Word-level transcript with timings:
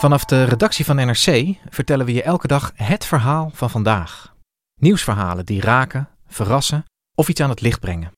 Vanaf 0.00 0.24
de 0.24 0.44
redactie 0.44 0.84
van 0.84 0.96
NRC 0.96 1.56
vertellen 1.68 2.06
we 2.06 2.12
je 2.12 2.22
elke 2.22 2.46
dag 2.46 2.72
het 2.74 3.04
verhaal 3.04 3.50
van 3.54 3.70
vandaag. 3.70 4.34
Nieuwsverhalen 4.80 5.46
die 5.46 5.60
raken, 5.60 6.08
verrassen 6.26 6.84
of 7.14 7.28
iets 7.28 7.40
aan 7.40 7.50
het 7.50 7.60
licht 7.60 7.80
brengen. 7.80 8.12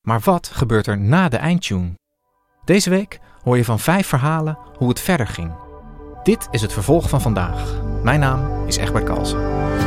Maar 0.00 0.20
wat 0.20 0.48
gebeurt 0.48 0.86
er 0.86 0.98
na 0.98 1.28
de 1.28 1.36
eindtune? 1.36 1.94
Deze 2.64 2.90
week 2.90 3.20
hoor 3.42 3.56
je 3.56 3.64
van 3.64 3.78
vijf 3.78 4.06
verhalen 4.06 4.58
hoe 4.76 4.88
het 4.88 5.00
verder 5.00 5.26
ging. 5.26 5.52
Dit 6.22 6.48
is 6.50 6.62
het 6.62 6.72
vervolg 6.72 7.08
van 7.08 7.20
vandaag. 7.20 7.82
Mijn 8.02 8.20
naam 8.20 8.66
is 8.66 8.76
Egbert 8.76 9.04
Kalsen. 9.04 9.85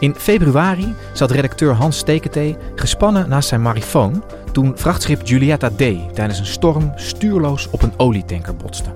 In 0.00 0.14
februari 0.14 0.94
zat 1.12 1.30
redacteur 1.30 1.72
Hans 1.72 1.98
Steketee 1.98 2.56
gespannen 2.74 3.28
naast 3.28 3.48
zijn 3.48 3.62
marifoon 3.62 4.24
toen 4.52 4.72
vrachtschip 4.76 5.26
Julietta 5.26 5.70
D 5.70 6.14
tijdens 6.14 6.38
een 6.38 6.46
storm 6.46 6.92
stuurloos 6.96 7.68
op 7.70 7.82
een 7.82 7.92
olietanker 7.96 8.56
botste. 8.56 8.90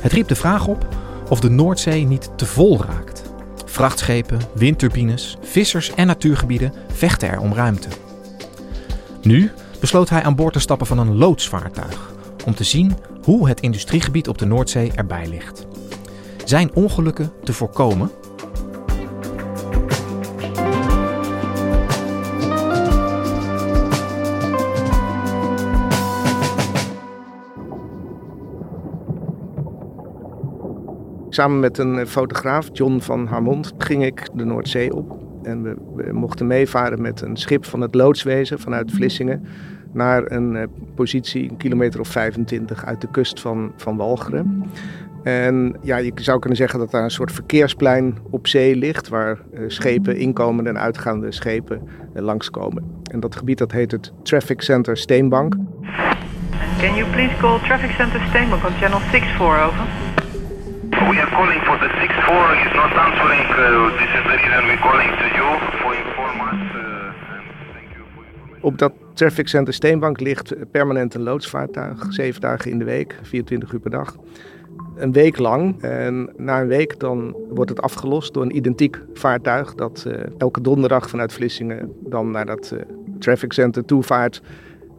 Het 0.00 0.12
riep 0.12 0.28
de 0.28 0.34
vraag 0.34 0.66
op 0.66 0.86
of 1.28 1.40
de 1.40 1.50
Noordzee 1.50 2.06
niet 2.06 2.30
te 2.36 2.46
vol 2.46 2.84
raakt. 2.84 3.22
Vrachtschepen, 3.64 4.38
windturbines, 4.54 5.36
vissers 5.42 5.94
en 5.94 6.06
natuurgebieden 6.06 6.72
vechten 6.92 7.28
er 7.30 7.40
om 7.40 7.52
ruimte. 7.52 7.88
Nu 9.22 9.50
besloot 9.80 10.08
hij 10.08 10.22
aan 10.22 10.34
boord 10.34 10.52
te 10.52 10.60
stappen 10.60 10.86
van 10.86 10.98
een 10.98 11.16
loodsvaartuig 11.16 12.12
om 12.44 12.54
te 12.54 12.64
zien 12.64 12.96
hoe 13.22 13.48
het 13.48 13.60
industriegebied 13.60 14.28
op 14.28 14.38
de 14.38 14.46
Noordzee 14.46 14.92
erbij 14.94 15.28
ligt. 15.28 15.66
Zijn 16.44 16.74
ongelukken 16.74 17.32
te 17.42 17.52
voorkomen 17.52 18.10
Samen 31.38 31.60
met 31.60 31.78
een 31.78 32.06
fotograaf, 32.06 32.68
John 32.72 32.98
van 33.00 33.26
Harmond, 33.26 33.72
ging 33.78 34.04
ik 34.04 34.28
de 34.34 34.44
Noordzee 34.44 34.94
op. 34.94 35.18
En 35.42 35.62
we, 35.62 36.12
mochten 36.12 36.46
meevaren 36.46 37.02
met 37.02 37.20
een 37.20 37.36
schip 37.36 37.64
van 37.64 37.80
het 37.80 37.94
loodswezen 37.94 38.58
vanuit 38.58 38.92
Vlissingen 38.92 39.46
naar 39.92 40.30
een 40.30 40.54
uh, 40.54 40.62
positie, 40.94 41.50
een 41.50 41.56
kilometer 41.56 42.00
of 42.00 42.08
25 42.08 42.84
uit 42.84 43.00
de 43.00 43.10
kust 43.10 43.40
van, 43.40 43.72
van 43.76 43.96
Walcheren. 43.96 44.64
En 45.22 45.76
ja, 45.82 45.96
je 45.96 46.12
zou 46.14 46.38
kunnen 46.38 46.58
zeggen 46.58 46.78
dat 46.78 46.90
daar 46.90 47.02
een 47.02 47.10
soort 47.10 47.32
verkeersplein 47.32 48.18
op 48.30 48.46
zee 48.46 48.76
ligt, 48.76 49.08
waar 49.08 49.38
uh, 49.52 49.60
schepen, 49.66 50.16
inkomende 50.16 50.70
en 50.70 50.78
uitgaande 50.78 51.32
schepen 51.32 51.82
uh, 52.14 52.22
langskomen. 52.22 52.84
En 53.10 53.20
dat 53.20 53.36
gebied 53.36 53.58
dat 53.58 53.72
heet 53.72 53.90
het 53.90 54.12
Traffic 54.22 54.62
Center 54.62 54.96
Steenbank. 54.96 55.54
Can 56.80 56.94
you 56.94 57.10
please 57.10 57.36
call 57.40 57.58
Traffic 57.58 57.90
Center 57.90 58.20
Steenbank 58.28 58.64
on 58.64 58.72
channel 58.72 59.00
64, 59.00 59.66
over? 59.66 60.07
We 60.98 61.16
are 61.20 61.30
calling 61.30 61.60
for 61.60 61.78
the 61.78 61.86
6-4. 61.86 62.62
He's 62.62 62.74
not 62.74 62.92
answering. 63.06 63.46
Uh, 63.50 63.90
this 63.98 64.10
is 64.18 64.24
the 64.24 64.36
reason 64.42 64.66
we're 64.66 64.82
calling 64.88 65.10
to 65.20 65.26
you 65.38 65.48
for 65.80 65.94
inform. 65.94 66.40
Uh, 66.40 67.12
thank. 67.72 67.88
Op 68.60 68.78
dat 68.78 68.92
Traffic 69.14 69.48
Center 69.48 69.74
Steenbank 69.74 70.20
ligt 70.20 70.54
permanent 70.70 71.14
een 71.14 71.22
loodsvaartuig. 71.22 72.06
Zeven 72.08 72.40
dagen 72.40 72.70
in 72.70 72.78
de 72.78 72.84
week, 72.84 73.18
24 73.22 73.72
uur 73.72 73.80
per 73.80 73.90
dag. 73.90 74.16
Een 74.96 75.12
week 75.12 75.38
lang. 75.38 75.82
En 75.82 76.32
na 76.36 76.60
een 76.60 76.68
week 76.68 76.98
dan 76.98 77.36
wordt 77.48 77.70
het 77.70 77.80
afgelost 77.80 78.34
door 78.34 78.42
een 78.42 78.56
identiek 78.56 79.02
vaartuig. 79.14 79.74
Dat 79.74 80.04
uh, 80.06 80.14
elke 80.38 80.60
donderdag 80.60 81.08
vanuit 81.08 81.32
Vlissingen 81.32 81.92
dan 82.00 82.30
naar 82.30 82.46
dat 82.46 82.70
uh, 82.74 82.80
Traffic 83.18 83.52
Center 83.52 83.84
toe 83.84 84.02
vaart. 84.02 84.42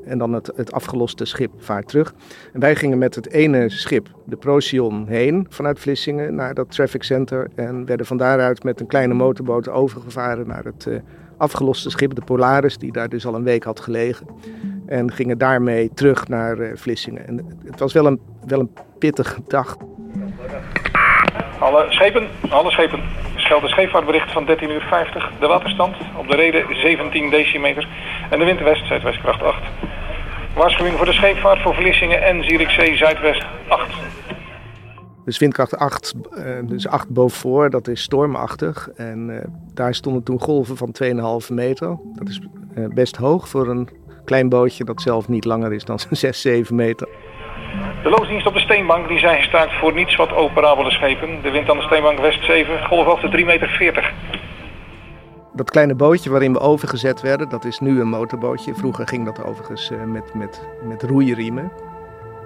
En 0.06 0.18
dan 0.18 0.34
het, 0.34 0.52
het 0.56 0.72
afgeloste 0.72 1.26
schip 1.26 1.52
vaart 1.58 1.88
terug. 1.88 2.14
En 2.54 2.60
wij 2.60 2.76
gingen 2.76 2.98
met 2.98 3.16
het 3.16 3.30
ene 3.30 3.70
schip, 3.70 4.08
de 4.26 4.36
Procyon, 4.36 5.08
heen 5.08 5.46
vanuit 5.50 5.80
Vlissingen 5.80 6.36
naar 6.36 6.54
dat 6.54 6.72
traffic 6.72 7.04
center. 7.04 7.50
En 7.56 7.86
werden 7.86 8.06
van 8.06 8.18
daaruit 8.18 8.64
met 8.64 8.80
een 8.80 8.88
kleine 8.88 9.14
motorboot 9.14 9.70
overgevaren 9.70 10.48
naar 10.48 10.64
het 10.64 10.86
uh, 10.86 11.00
afgeloste 11.38 11.90
schip, 11.90 12.16
de 12.16 12.22
Polaris, 12.22 12.78
die 12.78 12.92
daar 12.92 13.10
dus 13.10 13.26
al 13.26 13.36
een 13.36 13.44
week 13.44 13.64
had 13.64 13.80
gelegen. 13.80 14.28
En 14.86 15.12
gingen 15.12 15.38
daarmee 15.38 15.90
terug 15.94 16.28
naar 16.28 16.58
uh, 16.58 16.72
Vlissingen. 16.76 17.28
En 17.28 17.60
het 17.66 17.80
was 17.80 17.94
wel 17.94 18.06
een, 18.06 18.20
wel 18.48 18.60
een 18.60 18.72
pittige 18.98 19.42
dag. 19.48 19.78
Alle 21.60 21.86
schepen, 21.90 22.28
alle 22.50 22.72
schepen. 22.72 23.00
Schelde 23.50 23.68
scheepvaartbericht 23.68 24.32
van 24.32 24.46
13 24.46 24.70
uur 24.70 24.82
50. 24.82 25.32
De 25.40 25.48
waterstand 25.48 25.96
op 26.18 26.28
de 26.28 26.36
reden 26.36 26.76
17 26.76 27.30
decimeter. 27.30 27.88
En 28.30 28.40
de 28.40 28.46
wind 28.46 28.60
west, 28.60 28.88
zuidwestkracht 28.88 29.44
8. 29.44 29.62
Waarschuwing 30.56 30.98
voor 30.98 31.06
de 31.06 31.14
scheepvaart 31.14 31.62
voor 31.62 31.76
Vlissingen 31.76 32.24
en 32.24 32.44
Zierikzee 32.44 32.98
Zuidwest 32.98 33.46
8. 33.68 33.90
Dus 35.26 35.38
windkracht 35.38 35.78
8, 35.78 36.14
uh, 36.38 36.44
dus 36.64 36.88
8 36.88 37.10
boven 37.10 37.38
voor, 37.38 37.70
dat 37.70 37.88
is 37.88 38.02
stormachtig. 38.02 38.90
En 38.96 39.30
uh, 39.30 39.38
daar 39.74 39.96
stonden 39.96 40.24
toen 40.24 40.40
golven 40.40 40.78
van 40.78 40.96
2,5 41.04 41.54
meter. 41.54 41.98
Dat 42.16 42.30
is 42.30 42.42
uh, 42.78 42.88
best 42.88 43.16
hoog 43.16 43.50
voor 43.50 43.68
een 43.68 43.90
klein 44.26 44.50
bootje 44.50 44.84
dat 44.84 45.02
zelf 45.02 45.28
niet 45.28 45.46
langer 45.46 45.74
is 45.74 45.86
dan 45.86 46.00
6, 46.12 46.42
7 46.42 46.76
meter. 46.76 47.08
De 48.04 48.10
loosdienst 48.10 48.48
op 48.48 48.54
de 48.54 48.60
Steenbank 48.60 49.08
die 49.08 49.20
zijn 49.20 49.38
gestaakt 49.38 49.74
voor 49.74 49.94
niets 49.94 50.16
wat 50.16 50.34
operabele 50.34 50.92
schepen. 50.92 51.42
De 51.42 51.52
wind 51.52 51.70
aan 51.70 51.78
de 51.78 51.84
Steenbank 51.84 52.20
West 52.20 52.46
7, 52.46 52.86
golfhoogte 52.86 53.38
3,40 53.38 53.44
meter. 53.46 54.14
Dat 55.54 55.72
kleine 55.72 55.96
bootje 55.96 56.30
waarin 56.30 56.54
we 56.54 56.60
overgezet 56.60 57.22
werden, 57.22 57.50
dat 57.50 57.66
is 57.66 57.80
nu 57.80 58.00
een 58.00 58.08
motorbootje. 58.08 58.76
Vroeger 58.76 59.08
ging 59.08 59.26
dat 59.26 59.44
overigens 59.44 59.92
uh, 59.92 60.04
met, 60.04 60.34
met, 60.34 60.62
met 60.84 61.04
roeiriemen. 61.04 61.72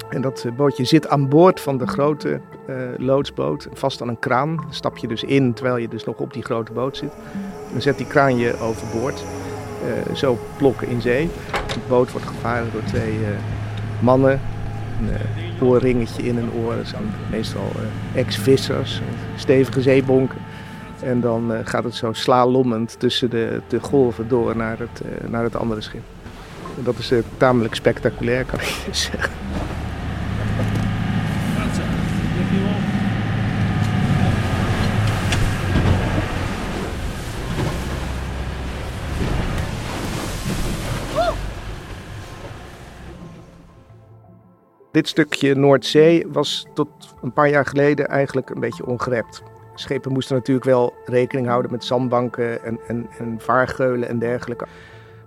En 0.09 0.21
dat 0.21 0.45
bootje 0.55 0.83
zit 0.83 1.07
aan 1.07 1.29
boord 1.29 1.61
van 1.61 1.77
de 1.77 1.87
grote 1.87 2.41
uh, 2.69 2.75
loodsboot, 2.97 3.67
vast 3.73 4.01
aan 4.01 4.07
een 4.07 4.19
kraan. 4.19 4.65
Stap 4.69 4.97
je 4.97 5.07
dus 5.07 5.23
in 5.23 5.53
terwijl 5.53 5.77
je 5.77 5.87
dus 5.87 6.03
nog 6.03 6.17
op 6.17 6.33
die 6.33 6.43
grote 6.43 6.71
boot 6.71 6.97
zit. 6.97 7.13
Dan 7.71 7.81
zet 7.81 7.97
die 7.97 8.07
kraan 8.07 8.37
je 8.37 8.59
overboord, 8.59 9.23
zo 10.13 10.37
plokken 10.57 10.87
in 10.87 11.01
zee. 11.01 11.29
De 11.67 11.79
boot 11.87 12.11
wordt 12.11 12.27
gevaren 12.27 12.71
door 12.71 12.83
twee 12.83 13.19
mannen. 13.99 14.52
Een 15.09 15.67
oorringetje 15.67 16.23
in 16.23 16.35
hun 16.35 16.51
dat 16.51 16.87
zijn 16.87 17.03
meestal 17.31 17.71
ex-vissers, 18.15 19.01
stevige 19.35 19.81
zeebonken. 19.81 20.37
En 21.01 21.21
dan 21.21 21.51
uh, 21.51 21.57
gaat 21.63 21.83
het 21.83 21.95
zo 21.95 22.13
slalommend 22.13 22.95
tussen 22.99 23.29
de, 23.29 23.61
de 23.67 23.79
golven 23.79 24.27
door 24.27 24.55
naar 24.57 24.79
het, 24.79 25.01
naar 25.29 25.43
het 25.43 25.55
andere 25.55 25.81
schip. 25.81 26.03
Dat 26.83 26.97
is 26.97 27.11
tamelijk 27.37 27.75
spectaculair, 27.75 28.45
kan 28.45 28.59
ik 28.59 28.65
je 28.65 28.93
zeggen. 28.93 29.31
Dit 44.93 45.07
stukje 45.07 45.55
Noordzee 45.55 46.25
was 46.27 46.65
tot 46.73 46.89
een 47.21 47.33
paar 47.33 47.49
jaar 47.49 47.65
geleden 47.65 48.07
eigenlijk 48.07 48.49
een 48.49 48.59
beetje 48.59 48.85
ongerept. 48.85 49.43
Schepen 49.75 50.11
moesten 50.11 50.35
natuurlijk 50.35 50.65
wel 50.65 50.93
rekening 51.05 51.47
houden 51.47 51.71
met 51.71 51.83
zandbanken 51.83 52.63
en, 52.63 52.79
en, 52.87 53.07
en 53.17 53.35
vaargeulen 53.39 54.07
en 54.07 54.19
dergelijke. 54.19 54.65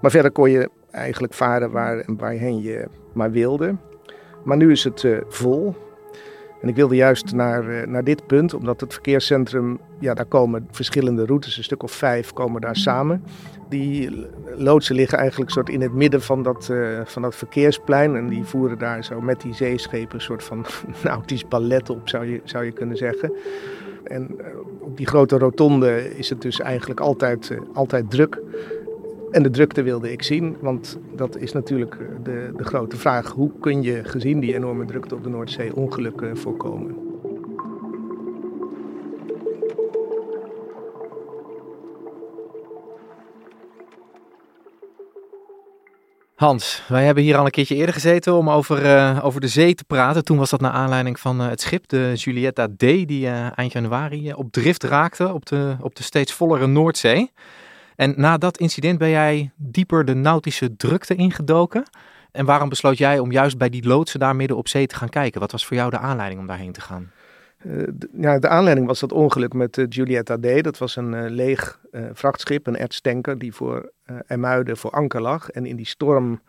Maar 0.01 0.11
verder 0.11 0.31
kon 0.31 0.51
je 0.51 0.71
eigenlijk 0.91 1.35
varen 1.35 1.71
waar, 1.71 2.05
waarheen 2.07 2.63
je 2.63 2.89
maar 3.13 3.31
wilde. 3.31 3.77
Maar 4.45 4.57
nu 4.57 4.71
is 4.71 4.85
het 4.85 5.03
uh, 5.03 5.19
vol. 5.29 5.75
En 6.61 6.69
ik 6.69 6.75
wilde 6.75 6.95
juist 6.95 7.33
naar, 7.33 7.65
uh, 7.65 7.87
naar 7.87 8.05
dit 8.05 8.27
punt, 8.27 8.55
omdat 8.55 8.81
het 8.81 8.93
verkeerscentrum, 8.93 9.79
ja, 9.99 10.15
daar 10.15 10.27
komen 10.27 10.69
verschillende 10.71 11.27
routes, 11.27 11.57
een 11.57 11.65
stuk 11.65 11.83
of 11.83 11.93
vijf 11.93 12.33
komen 12.33 12.61
daar 12.61 12.77
samen. 12.77 13.25
Die 13.69 14.27
loodsen 14.57 14.95
liggen 14.95 15.19
eigenlijk 15.19 15.51
soort 15.51 15.69
in 15.69 15.81
het 15.81 15.93
midden 15.93 16.23
van 16.23 16.43
dat, 16.43 16.69
uh, 16.73 17.01
van 17.05 17.23
dat 17.23 17.35
verkeersplein. 17.35 18.17
En 18.17 18.29
die 18.29 18.45
voeren 18.45 18.79
daar 18.79 19.05
zo 19.05 19.21
met 19.21 19.41
die 19.41 19.55
zeeschepen 19.55 20.15
een 20.15 20.21
soort 20.21 20.45
van 20.45 20.67
nautisch 21.05 21.49
ballet 21.49 21.91
op, 21.91 22.09
zou 22.09 22.27
je, 22.27 22.41
zou 22.45 22.65
je 22.65 22.73
kunnen 22.73 22.97
zeggen. 22.97 23.33
En 24.05 24.37
op 24.81 24.97
die 24.97 25.07
grote 25.07 25.39
rotonde 25.39 26.17
is 26.17 26.31
het 26.31 26.43
dus 26.43 26.61
eigenlijk 26.61 27.01
altijd, 27.01 27.57
altijd 27.73 28.11
druk. 28.11 28.41
En 29.37 29.43
de 29.43 29.51
drukte 29.51 29.83
wilde 29.83 30.13
ik 30.13 30.23
zien, 30.23 30.57
want 30.61 30.99
dat 31.15 31.37
is 31.37 31.53
natuurlijk 31.53 31.99
de, 32.23 32.53
de 32.57 32.65
grote 32.65 32.97
vraag. 32.97 33.31
Hoe 33.31 33.51
kun 33.61 33.83
je 33.83 34.05
gezien 34.05 34.41
die 34.41 34.55
enorme 34.55 34.85
drukte 34.85 35.15
op 35.15 35.23
de 35.23 35.29
Noordzee 35.29 35.77
ongelukken 35.77 36.37
voorkomen? 36.37 36.97
Hans, 46.35 46.83
wij 46.89 47.05
hebben 47.05 47.23
hier 47.23 47.37
al 47.37 47.45
een 47.45 47.51
keertje 47.51 47.75
eerder 47.75 47.95
gezeten 47.95 48.35
om 48.35 48.51
over, 48.51 48.85
uh, 48.85 49.21
over 49.23 49.41
de 49.41 49.49
zee 49.49 49.75
te 49.75 49.85
praten. 49.85 50.25
Toen 50.25 50.39
was 50.39 50.51
dat 50.51 50.61
naar 50.61 50.73
aanleiding 50.73 51.21
van 51.21 51.41
uh, 51.41 51.49
het 51.49 51.61
schip, 51.61 51.89
de 51.89 52.13
Julietta 52.15 52.69
D, 52.69 52.79
die 52.79 53.29
eind 53.29 53.73
januari 53.73 54.33
op 54.33 54.53
drift 54.53 54.83
raakte 54.83 55.33
op 55.33 55.47
de, 55.47 55.77
op 55.81 55.95
de 55.95 56.03
steeds 56.03 56.33
vollere 56.33 56.67
Noordzee. 56.67 57.31
En 57.97 58.15
na 58.17 58.39
dat 58.39 58.59
incident 58.59 58.99
ben 58.99 59.11
jij 59.11 59.51
dieper 59.57 60.05
de 60.05 60.15
nautische 60.15 60.77
drukte 60.77 61.15
ingedoken. 61.15 61.85
En 62.33 62.45
waarom 62.45 62.69
besloot 62.69 62.99
jij 62.99 63.19
om 63.19 63.33
juist 63.33 63.59
bij 63.59 63.69
die 63.69 63.87
loodsen 63.87 64.21
daar 64.21 64.37
midden 64.37 64.57
op 64.57 64.69
zee 64.69 64.87
te 64.87 64.95
gaan 64.95 65.09
kijken? 65.09 65.41
Wat 65.41 65.53
was 65.53 65.67
voor 65.67 65.77
jou 65.77 65.91
de 65.91 65.99
aanleiding 65.99 66.41
om 66.41 66.47
daarheen 66.47 66.73
te 66.73 66.81
gaan? 66.81 67.11
Uh, 67.65 67.87
ja, 68.21 68.39
de 68.39 68.49
aanleiding 68.49 68.87
was 68.87 69.01
dat 69.01 69.13
ongeluk 69.13 69.53
met 69.53 69.77
uh, 69.77 69.87
Julietta 69.89 70.37
D. 70.39 70.65
Dat 70.65 70.79
was 70.79 70.97
een 70.97 71.13
uh, 71.13 71.31
leeg 71.31 71.81
vrachtschip, 72.13 72.67
een 72.67 72.77
ertstanker, 72.77 73.39
die 73.39 73.53
voor 73.53 73.93
Emuiden 74.27 74.77
voor 74.77 74.91
anker 74.91 75.21
lag. 75.21 75.51
En 75.51 75.67
in 75.67 75.77
die 75.77 75.87
storm 75.87 76.41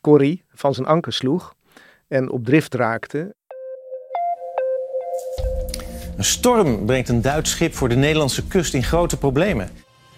Corrie 0.00 0.44
van 0.54 0.74
zijn 0.74 0.86
anker 0.86 1.12
sloeg 1.12 1.54
en 2.08 2.30
op 2.30 2.44
drift 2.44 2.74
raakte. 2.74 3.34
Een 6.16 6.24
storm 6.24 6.86
brengt 6.86 7.08
een 7.08 7.22
Duits 7.22 7.50
schip 7.50 7.74
voor 7.74 7.88
de 7.88 7.96
Nederlandse 7.96 8.46
kust 8.46 8.74
in 8.74 8.82
grote 8.82 9.18
problemen. 9.18 9.70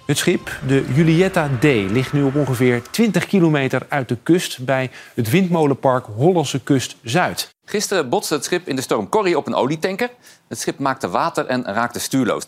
Het 0.09 0.19
schip, 0.19 0.61
de 0.67 0.85
Julietta 0.95 1.49
D, 1.59 1.63
ligt 1.65 2.13
nu 2.13 2.23
op 2.23 2.35
ongeveer 2.35 2.83
20 2.83 3.27
kilometer 3.27 3.87
uit 3.89 4.09
de 4.09 4.17
kust 4.23 4.65
bij 4.65 4.91
het 5.15 5.31
windmolenpark 5.31 6.05
Hollandse 6.05 6.63
Kust 6.63 6.97
Zuid. 7.03 7.55
Gisteren 7.65 8.09
botste 8.09 8.35
het 8.35 8.45
schip 8.45 8.69
in 8.69 8.77
de 8.77 8.83
storm 8.83 9.09
Corrie 9.09 9.37
op 9.37 9.47
een 9.47 9.55
olietanker. 9.55 10.11
Het 10.47 10.59
schip 10.59 10.79
maakte 10.79 11.09
water 11.09 11.47
en 11.47 11.65
raakte 11.65 11.99
stuurloos. 11.99 12.47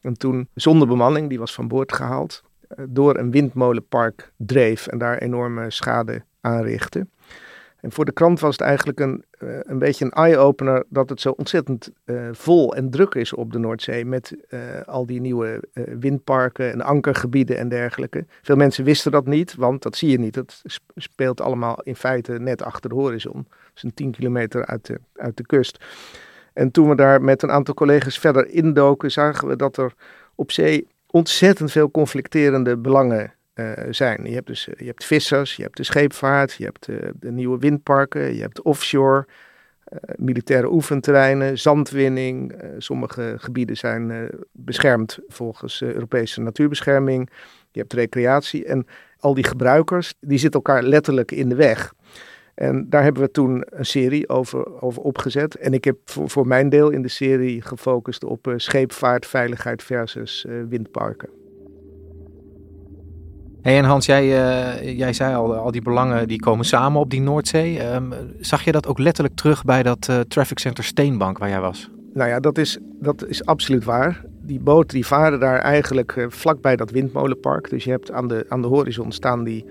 En 0.00 0.18
toen, 0.18 0.48
zonder 0.54 0.88
bemanning, 0.88 1.28
die 1.28 1.38
was 1.38 1.54
van 1.54 1.68
boord 1.68 1.92
gehaald, 1.92 2.42
eh, 2.68 2.84
door 2.88 3.18
een 3.18 3.30
windmolenpark 3.30 4.32
dreef 4.36 4.86
en 4.86 4.98
daar 4.98 5.18
enorme 5.18 5.70
schade 5.70 6.24
aanrichtte. 6.40 7.06
En 7.82 7.92
voor 7.92 8.04
de 8.04 8.12
krant 8.12 8.40
was 8.40 8.52
het 8.52 8.60
eigenlijk 8.66 9.00
een, 9.00 9.24
uh, 9.38 9.58
een 9.62 9.78
beetje 9.78 10.04
een 10.04 10.10
eye-opener 10.10 10.84
dat 10.88 11.08
het 11.08 11.20
zo 11.20 11.30
ontzettend 11.30 11.90
uh, 12.04 12.28
vol 12.32 12.74
en 12.74 12.90
druk 12.90 13.14
is 13.14 13.34
op 13.34 13.52
de 13.52 13.58
Noordzee. 13.58 14.04
Met 14.04 14.36
uh, 14.48 14.60
al 14.84 15.06
die 15.06 15.20
nieuwe 15.20 15.62
windparken 15.98 16.72
en 16.72 16.80
ankergebieden 16.80 17.58
en 17.58 17.68
dergelijke. 17.68 18.26
Veel 18.42 18.56
mensen 18.56 18.84
wisten 18.84 19.12
dat 19.12 19.26
niet, 19.26 19.54
want 19.54 19.82
dat 19.82 19.96
zie 19.96 20.10
je 20.10 20.18
niet. 20.18 20.34
Het 20.34 20.62
speelt 20.94 21.40
allemaal 21.40 21.80
in 21.82 21.96
feite 21.96 22.32
net 22.32 22.62
achter 22.62 22.90
de 22.90 22.96
horizon. 22.96 23.46
Een 23.74 23.94
10 23.94 24.10
kilometer 24.10 24.66
uit 24.66 24.86
de, 24.86 25.00
uit 25.14 25.36
de 25.36 25.46
kust. 25.46 25.84
En 26.52 26.70
toen 26.70 26.88
we 26.88 26.94
daar 26.94 27.22
met 27.22 27.42
een 27.42 27.50
aantal 27.50 27.74
collega's 27.74 28.18
verder 28.18 28.48
indoken, 28.48 29.10
zagen 29.10 29.48
we 29.48 29.56
dat 29.56 29.76
er 29.76 29.94
op 30.34 30.52
zee 30.52 30.88
ontzettend 31.10 31.72
veel 31.72 31.90
conflicterende 31.90 32.76
belangen 32.76 33.32
uh, 33.54 33.72
zijn. 33.90 34.24
Je 34.24 34.34
hebt 34.34 34.46
dus 34.46 34.68
je 34.76 34.84
hebt 34.84 35.04
vissers, 35.04 35.56
je 35.56 35.62
hebt 35.62 35.76
de 35.76 35.82
scheepvaart, 35.82 36.52
je 36.52 36.64
hebt 36.64 36.88
uh, 36.88 36.96
de 37.14 37.30
nieuwe 37.30 37.58
windparken, 37.58 38.34
je 38.34 38.40
hebt 38.40 38.62
offshore, 38.62 39.26
militaire 40.16 40.72
oefenterreinen, 40.72 41.58
zandwinning. 41.58 42.54
sommige 42.78 43.34
gebieden 43.38 43.76
zijn 43.76 44.30
beschermd 44.52 45.18
volgens 45.28 45.82
Europese 45.82 46.40
natuurbescherming. 46.40 47.30
Je 47.70 47.80
hebt 47.80 47.92
recreatie 47.92 48.64
en 48.64 48.86
al 49.18 49.34
die 49.34 49.44
gebruikers, 49.44 50.14
die 50.20 50.38
zitten 50.38 50.60
elkaar 50.60 50.82
letterlijk 50.82 51.30
in 51.30 51.48
de 51.48 51.54
weg. 51.54 51.94
En 52.54 52.86
daar 52.88 53.02
hebben 53.02 53.22
we 53.22 53.30
toen 53.30 53.64
een 53.70 53.86
serie 53.86 54.28
over, 54.28 54.82
over 54.82 55.02
opgezet. 55.02 55.54
En 55.54 55.72
ik 55.72 55.84
heb 55.84 55.96
voor, 56.04 56.30
voor 56.30 56.46
mijn 56.46 56.68
deel 56.68 56.90
in 56.90 57.02
de 57.02 57.08
serie 57.08 57.62
gefocust 57.62 58.24
op 58.24 58.52
scheepvaart, 58.56 59.26
veiligheid 59.26 59.82
versus 59.82 60.46
windparken. 60.68 61.41
Hey, 63.62 63.78
en 63.78 63.84
Hans, 63.84 64.06
jij, 64.06 64.24
uh, 64.24 64.98
jij 64.98 65.12
zei 65.12 65.34
al, 65.34 65.54
al 65.54 65.70
die 65.70 65.82
belangen 65.82 66.28
die 66.28 66.40
komen 66.40 66.64
samen 66.64 67.00
op 67.00 67.10
die 67.10 67.20
Noordzee. 67.20 67.94
Um, 67.94 68.12
zag 68.40 68.64
je 68.64 68.72
dat 68.72 68.86
ook 68.86 68.98
letterlijk 68.98 69.34
terug 69.34 69.64
bij 69.64 69.82
dat 69.82 70.06
uh, 70.10 70.20
traffic 70.20 70.58
center 70.58 70.84
Steenbank 70.84 71.38
waar 71.38 71.48
jij 71.48 71.60
was? 71.60 71.90
Nou 72.14 72.28
ja, 72.28 72.40
dat 72.40 72.58
is, 72.58 72.78
dat 73.00 73.26
is 73.26 73.44
absoluut 73.44 73.84
waar. 73.84 74.24
Die 74.40 74.60
boten 74.60 74.94
die 74.94 75.06
varen 75.06 75.40
daar 75.40 75.58
eigenlijk 75.58 76.16
uh, 76.16 76.24
vlakbij 76.28 76.76
dat 76.76 76.90
windmolenpark. 76.90 77.70
Dus 77.70 77.84
je 77.84 77.90
hebt 77.90 78.10
aan 78.10 78.28
de, 78.28 78.46
aan 78.48 78.62
de 78.62 78.68
horizon 78.68 79.12
staan 79.12 79.44
die, 79.44 79.64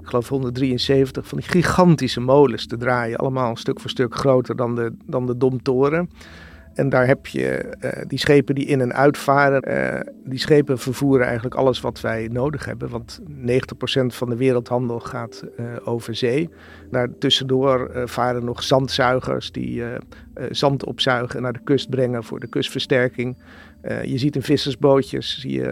ik 0.00 0.06
geloof 0.06 0.28
173 0.28 1.26
van 1.26 1.38
die 1.38 1.48
gigantische 1.48 2.20
molens 2.20 2.66
te 2.66 2.76
draaien. 2.76 3.18
Allemaal 3.18 3.56
stuk 3.56 3.80
voor 3.80 3.90
stuk 3.90 4.14
groter 4.14 4.56
dan 4.56 4.74
de, 4.74 4.92
dan 5.06 5.26
de 5.26 5.36
Domtoren. 5.36 6.10
En 6.74 6.88
daar 6.88 7.06
heb 7.06 7.26
je 7.26 7.74
uh, 7.80 7.90
die 8.06 8.18
schepen 8.18 8.54
die 8.54 8.66
in 8.66 8.80
en 8.80 8.92
uitvaren. 8.92 9.68
Uh, 9.68 10.00
die 10.24 10.38
schepen 10.38 10.78
vervoeren 10.78 11.26
eigenlijk 11.26 11.54
alles 11.54 11.80
wat 11.80 12.00
wij 12.00 12.28
nodig 12.32 12.64
hebben. 12.64 12.88
Want 12.88 13.20
90% 13.20 13.24
van 14.06 14.28
de 14.28 14.36
wereldhandel 14.36 15.00
gaat 15.00 15.44
uh, 15.58 15.66
over 15.84 16.14
zee. 16.14 16.48
Daar 16.90 17.08
tussendoor 17.18 17.90
varen 18.04 18.44
nog 18.44 18.62
zandzuigers 18.62 19.52
die 19.52 19.82
zand 20.50 20.84
opzuigen 20.84 21.36
en 21.36 21.42
naar 21.42 21.52
de 21.52 21.64
kust 21.64 21.90
brengen 21.90 22.24
voor 22.24 22.40
de 22.40 22.46
kustversterking. 22.46 23.36
je 24.02 24.18
ziet 24.18 24.36
in 24.36 24.42
vissersbootjes 24.42 25.40
zie 25.40 25.62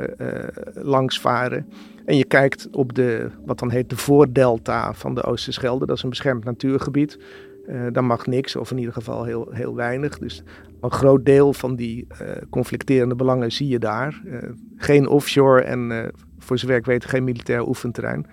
langs 0.74 1.20
varen. 1.20 1.66
En 2.04 2.16
je 2.16 2.24
kijkt 2.24 2.68
op 2.70 2.94
de, 2.94 3.30
wat 3.44 3.58
dan 3.58 3.70
heet 3.70 3.90
de 3.90 3.96
voordelta 3.96 4.94
van 4.94 5.14
de 5.14 5.22
Oosterschelde. 5.22 5.86
Dat 5.86 5.96
is 5.96 6.02
een 6.02 6.08
beschermd 6.08 6.44
natuurgebied. 6.44 7.18
Uh, 7.68 7.86
daar 7.92 8.04
mag 8.04 8.26
niks, 8.26 8.56
of 8.56 8.70
in 8.70 8.78
ieder 8.78 8.92
geval 8.92 9.24
heel, 9.24 9.48
heel 9.50 9.74
weinig. 9.74 10.18
Dus 10.18 10.42
een 10.80 10.90
groot 10.90 11.24
deel 11.24 11.52
van 11.52 11.76
die 11.76 12.06
uh, 12.12 12.28
conflicterende 12.50 13.14
belangen 13.14 13.52
zie 13.52 13.68
je 13.68 13.78
daar. 13.78 14.20
Uh, 14.24 14.38
geen 14.76 15.08
offshore 15.08 15.60
en 15.60 16.12
voor 16.38 16.58
zover 16.58 16.76
ik 16.76 16.86
weet 16.86 17.04
geen 17.04 17.24
militair 17.24 17.68
oefenterrein. 17.68 18.26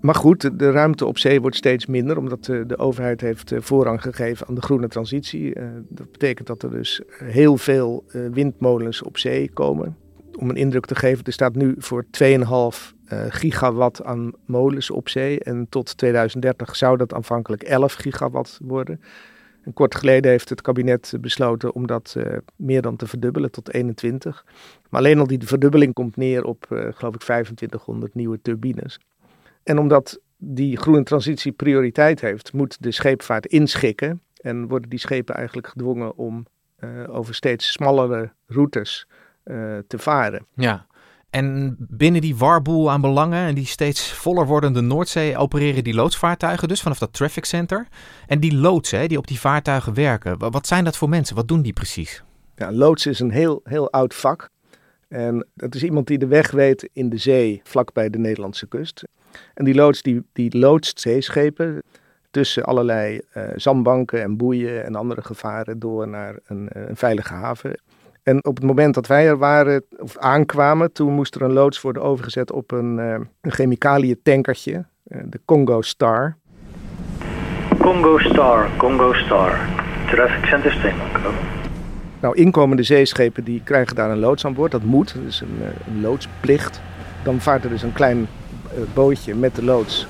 Maar 0.00 0.14
goed, 0.14 0.58
de 0.58 0.70
ruimte 0.70 1.06
op 1.06 1.18
zee 1.18 1.40
wordt 1.40 1.56
steeds 1.56 1.86
minder, 1.86 2.18
omdat 2.18 2.44
de, 2.44 2.78
overheid 2.78 3.20
heeft 3.20 3.52
voorrang 3.56 4.02
gegeven 4.02 4.46
aan 4.46 4.54
de 4.54 4.62
groene 4.62 4.88
transitie. 4.88 5.54
dat 5.88 6.12
betekent 6.12 6.46
dat 6.46 6.62
er 6.62 6.70
dus 6.70 7.02
heel 7.18 7.56
veel 7.56 8.04
windmolens 8.32 9.02
op 9.02 9.18
zee 9.18 9.50
komen. 9.52 9.96
Om 10.38 10.50
een 10.50 10.56
indruk 10.56 10.86
te 10.86 10.94
geven, 10.94 11.24
er 11.24 11.32
staat 11.32 11.54
nu 11.54 11.74
voor 11.78 12.04
2,5 12.04 12.94
uh, 13.12 13.24
gigawatt 13.28 14.04
aan 14.04 14.32
molens 14.46 14.90
op 14.90 15.08
zee. 15.08 15.40
En 15.40 15.66
tot 15.68 15.96
2030 15.96 16.76
zou 16.76 16.96
dat 16.96 17.14
aanvankelijk 17.14 17.62
11 17.62 17.92
gigawatt 17.94 18.58
worden. 18.62 19.00
En 19.64 19.72
kort 19.72 19.94
geleden 19.94 20.30
heeft 20.30 20.48
het 20.48 20.60
kabinet 20.60 21.14
besloten 21.20 21.74
om 21.74 21.86
dat 21.86 22.14
uh, 22.16 22.36
meer 22.56 22.82
dan 22.82 22.96
te 22.96 23.06
verdubbelen 23.06 23.50
tot 23.50 23.72
21. 23.72 24.44
Maar 24.90 25.00
alleen 25.00 25.18
al 25.18 25.26
die 25.26 25.38
verdubbeling 25.44 25.92
komt 25.92 26.16
neer 26.16 26.44
op, 26.44 26.66
uh, 26.70 26.78
geloof 26.78 27.14
ik, 27.14 27.20
2500 27.20 28.14
nieuwe 28.14 28.40
turbines. 28.42 29.00
En 29.62 29.78
omdat 29.78 30.20
die 30.36 30.76
groene 30.76 31.02
transitie 31.02 31.52
prioriteit 31.52 32.20
heeft, 32.20 32.52
moet 32.52 32.82
de 32.82 32.92
scheepvaart 32.92 33.46
inschikken. 33.46 34.20
En 34.40 34.68
worden 34.68 34.90
die 34.90 34.98
schepen 34.98 35.34
eigenlijk 35.34 35.66
gedwongen 35.66 36.16
om 36.16 36.46
over 37.08 37.34
steeds 37.34 37.72
smallere 37.72 38.32
routes 38.46 39.06
te 39.86 39.98
varen. 39.98 40.46
Ja, 40.54 40.86
en 41.34 41.76
binnen 41.78 42.20
die 42.20 42.36
warboel 42.36 42.90
aan 42.90 43.00
belangen 43.00 43.46
en 43.46 43.54
die 43.54 43.66
steeds 43.66 44.12
voller 44.12 44.46
wordende 44.46 44.80
Noordzee 44.80 45.36
opereren 45.36 45.84
die 45.84 45.94
loodsvaartuigen 45.94 46.68
dus 46.68 46.82
vanaf 46.82 46.98
dat 46.98 47.12
traffic 47.12 47.44
center. 47.44 47.88
En 48.26 48.40
die 48.40 48.56
loodsen 48.56 49.08
die 49.08 49.18
op 49.18 49.26
die 49.26 49.40
vaartuigen 49.40 49.94
werken, 49.94 50.38
wat 50.38 50.66
zijn 50.66 50.84
dat 50.84 50.96
voor 50.96 51.08
mensen? 51.08 51.36
Wat 51.36 51.48
doen 51.48 51.62
die 51.62 51.72
precies? 51.72 52.22
Ja, 52.56 52.72
loods 52.72 53.06
is 53.06 53.20
een 53.20 53.30
heel, 53.30 53.60
heel 53.64 53.90
oud 53.90 54.14
vak. 54.14 54.48
En 55.08 55.46
dat 55.54 55.74
is 55.74 55.82
iemand 55.82 56.06
die 56.06 56.18
de 56.18 56.26
weg 56.26 56.50
weet 56.50 56.88
in 56.92 57.08
de 57.08 57.18
zee, 57.18 57.60
vlakbij 57.64 58.10
de 58.10 58.18
Nederlandse 58.18 58.66
kust. 58.66 59.04
En 59.54 59.64
die 59.64 59.74
loods 59.74 60.02
die, 60.02 60.22
die 60.32 60.58
loodst 60.58 61.00
zeeschepen 61.00 61.82
tussen 62.30 62.64
allerlei 62.64 63.20
uh, 63.36 63.42
zandbanken 63.56 64.22
en 64.22 64.36
boeien 64.36 64.84
en 64.84 64.94
andere 64.94 65.22
gevaren 65.22 65.78
door 65.78 66.08
naar 66.08 66.38
een, 66.46 66.68
eh, 66.68 66.88
een 66.88 66.96
veilige 66.96 67.34
haven. 67.34 67.80
En 68.24 68.44
op 68.44 68.54
het 68.56 68.64
moment 68.64 68.94
dat 68.94 69.06
wij 69.06 69.26
er 69.26 69.38
waren, 69.38 69.84
of 69.98 70.18
aankwamen, 70.18 70.92
toen 70.92 71.12
moest 71.12 71.34
er 71.34 71.42
een 71.42 71.52
loods 71.52 71.80
worden 71.80 72.02
overgezet 72.02 72.52
op 72.52 72.70
een, 72.70 72.98
uh, 72.98 73.14
een 73.40 73.52
chemicaliën-tankertje, 73.52 74.84
uh, 75.08 75.22
de 75.26 75.40
Congo 75.44 75.82
Star. 75.82 76.36
Congo 77.78 78.18
Star, 78.18 78.68
Congo 78.76 79.12
Star. 79.12 79.58
Traffic 80.10 80.44
Center 80.44 80.72
Steenbank. 80.72 81.18
Nou, 82.20 82.36
inkomende 82.36 82.82
zeeschepen 82.82 83.44
die 83.44 83.60
krijgen 83.64 83.96
daar 83.96 84.10
een 84.10 84.18
loods 84.18 84.44
aan 84.44 84.54
boord. 84.54 84.70
Dat 84.70 84.82
moet, 84.82 85.14
dat 85.14 85.24
is 85.24 85.40
een, 85.40 85.58
een 85.86 86.00
loodsplicht. 86.00 86.80
Dan 87.24 87.40
vaart 87.40 87.64
er 87.64 87.70
dus 87.70 87.82
een 87.82 87.92
klein 87.92 88.26
bootje 88.94 89.34
met 89.34 89.54
de 89.54 89.64
loods 89.64 90.06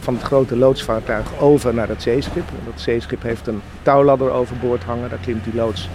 van 0.00 0.14
het 0.14 0.22
grote 0.22 0.56
loodsvaartuig 0.56 1.40
over 1.40 1.74
naar 1.74 1.88
het 1.88 2.02
zeeschip. 2.02 2.44
Dat 2.64 2.80
zeeschip 2.80 3.22
heeft 3.22 3.46
een 3.46 3.60
touwladder 3.82 4.30
overboord 4.30 4.84
hangen. 4.84 5.10
Daar 5.10 5.18
klimt 5.18 5.44
die 5.44 5.54
loods 5.54 5.88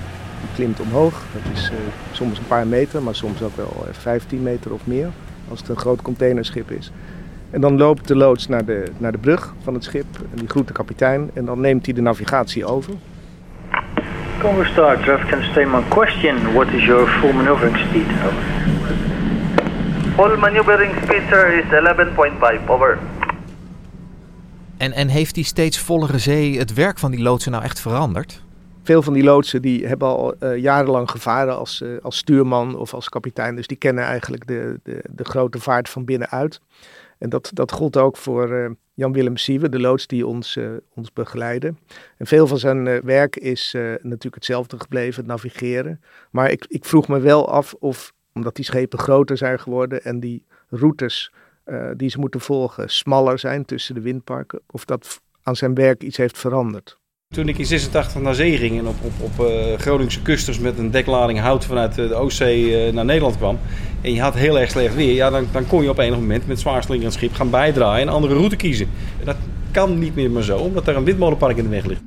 klimt 0.61 0.79
omhoog. 0.79 1.23
Dat 1.33 1.53
is 1.53 1.69
uh, 1.71 1.77
soms 2.11 2.37
een 2.37 2.47
paar 2.47 2.67
meter, 2.67 3.03
maar 3.03 3.15
soms 3.15 3.41
ook 3.41 3.55
wel 3.55 3.85
15 3.91 4.37
eh, 4.37 4.43
meter 4.43 4.73
of 4.73 4.81
meer. 4.87 5.09
Als 5.49 5.59
het 5.59 5.69
een 5.69 5.77
groot 5.77 6.01
containerschip 6.01 6.71
is. 6.71 6.91
En 7.49 7.61
dan 7.61 7.77
loopt 7.77 8.07
de 8.07 8.15
loods 8.15 8.47
naar 8.47 8.65
de, 8.65 8.83
naar 8.97 9.11
de 9.11 9.17
brug 9.17 9.53
van 9.63 9.73
het 9.73 9.83
schip. 9.83 10.05
En 10.15 10.35
die 10.35 10.47
groet 10.47 10.67
de 10.67 10.73
kapitein. 10.73 11.29
En 11.33 11.45
dan 11.45 11.59
neemt 11.59 11.85
hij 11.85 11.95
de 11.95 12.01
navigatie 12.01 12.65
over. 12.65 12.93
Congo 14.41 14.63
Star, 14.63 15.03
traffic 15.03 15.29
center 15.29 15.47
statement. 15.51 15.87
Question, 15.87 16.53
what 16.53 16.67
is 16.67 16.85
your 16.85 17.07
full 17.07 17.33
maneuvering 17.33 17.77
speed? 17.77 18.07
Full 20.15 20.37
maneuvering 20.37 20.91
speed, 21.03 21.21
sir, 21.29 21.53
is 21.53 21.63
11.5. 22.61 22.67
Over. 22.67 22.97
En, 24.77 24.91
en 24.91 25.07
heeft 25.07 25.35
die 25.35 25.45
steeds 25.45 25.79
vollere 25.79 26.17
zee 26.17 26.57
het 26.57 26.73
werk 26.73 26.99
van 26.99 27.11
die 27.11 27.21
loodsen 27.21 27.51
nou 27.51 27.63
echt 27.63 27.79
veranderd? 27.79 28.41
Veel 28.83 29.01
van 29.01 29.13
die 29.13 29.23
loodsen 29.23 29.61
die 29.61 29.87
hebben 29.87 30.07
al 30.07 30.33
uh, 30.39 30.57
jarenlang 30.57 31.09
gevaren 31.09 31.57
als, 31.57 31.81
uh, 31.81 31.97
als 32.01 32.17
stuurman 32.17 32.77
of 32.77 32.93
als 32.93 33.09
kapitein. 33.09 33.55
Dus 33.55 33.67
die 33.67 33.77
kennen 33.77 34.03
eigenlijk 34.03 34.47
de, 34.47 34.79
de, 34.83 35.03
de 35.09 35.23
grote 35.23 35.59
vaart 35.59 35.89
van 35.89 36.05
binnenuit. 36.05 36.61
En 37.17 37.29
dat, 37.29 37.51
dat 37.53 37.71
gold 37.71 37.97
ook 37.97 38.17
voor 38.17 38.49
uh, 38.49 38.69
Jan-Willem 38.93 39.37
Siewe, 39.37 39.69
de 39.69 39.79
loods 39.79 40.07
die 40.07 40.27
ons, 40.27 40.59
ons 40.93 41.13
begeleidde. 41.13 41.73
En 42.17 42.27
veel 42.27 42.47
van 42.47 42.57
zijn 42.57 43.01
werk 43.01 43.35
is 43.35 43.71
natuurlijk 44.01 44.35
hetzelfde 44.35 44.79
gebleven, 44.79 45.19
het 45.19 45.31
navigeren. 45.31 46.01
Maar 46.31 46.51
ik, 46.51 46.65
ik 46.67 46.85
vroeg 46.85 47.07
me 47.07 47.19
wel 47.19 47.49
af 47.49 47.73
of, 47.73 48.13
omdat 48.33 48.55
die 48.55 48.65
schepen 48.65 48.99
groter 48.99 49.37
zijn 49.37 49.59
geworden 49.59 50.03
en 50.03 50.19
die 50.19 50.45
routes 50.69 51.33
die 51.95 52.09
ze 52.09 52.19
moeten 52.19 52.41
volgen 52.41 52.89
smaller 52.89 53.39
zijn 53.39 53.65
tussen 53.65 53.95
de 53.95 54.01
windparken, 54.01 54.61
of 54.67 54.85
dat 54.85 55.21
aan 55.43 55.55
zijn 55.55 55.73
werk 55.73 56.03
iets 56.03 56.17
heeft 56.17 56.37
veranderd. 56.37 57.00
Toen 57.31 57.47
ik 57.47 57.57
in 57.57 57.65
86 57.65 58.21
naar 58.21 58.35
zee 58.35 58.57
ging 58.57 58.79
en 58.79 58.87
op, 58.87 58.95
op, 59.01 59.11
op 59.21 59.45
uh, 59.45 59.77
Groningse 59.77 60.21
kusters 60.21 60.59
met 60.59 60.77
een 60.77 60.91
deklading 60.91 61.39
hout 61.39 61.65
vanuit 61.65 61.95
de 61.95 62.13
Oostzee 62.13 62.87
uh, 62.87 62.93
naar 62.93 63.05
Nederland 63.05 63.37
kwam. 63.37 63.57
En 64.01 64.13
je 64.13 64.21
had 64.21 64.33
heel 64.33 64.59
erg 64.59 64.69
slecht 64.69 64.95
weer. 64.95 65.13
Ja, 65.13 65.29
dan, 65.29 65.45
dan 65.51 65.67
kon 65.67 65.83
je 65.83 65.89
op 65.89 65.97
enig 65.97 66.19
moment 66.19 66.47
met 66.47 66.59
zwaarslingend 66.59 67.13
schip 67.13 67.33
gaan 67.33 67.49
bijdraaien 67.49 68.07
en 68.07 68.13
andere 68.13 68.33
route 68.33 68.55
kiezen. 68.55 68.87
En 69.19 69.25
dat 69.25 69.35
kan 69.71 69.99
niet 69.99 70.15
meer 70.15 70.31
maar 70.31 70.43
zo, 70.43 70.57
omdat 70.57 70.87
er 70.87 70.95
een 70.95 71.03
windmolenpark 71.03 71.57
in 71.57 71.63
de 71.63 71.69
weg 71.69 71.85
ligt. 71.85 72.01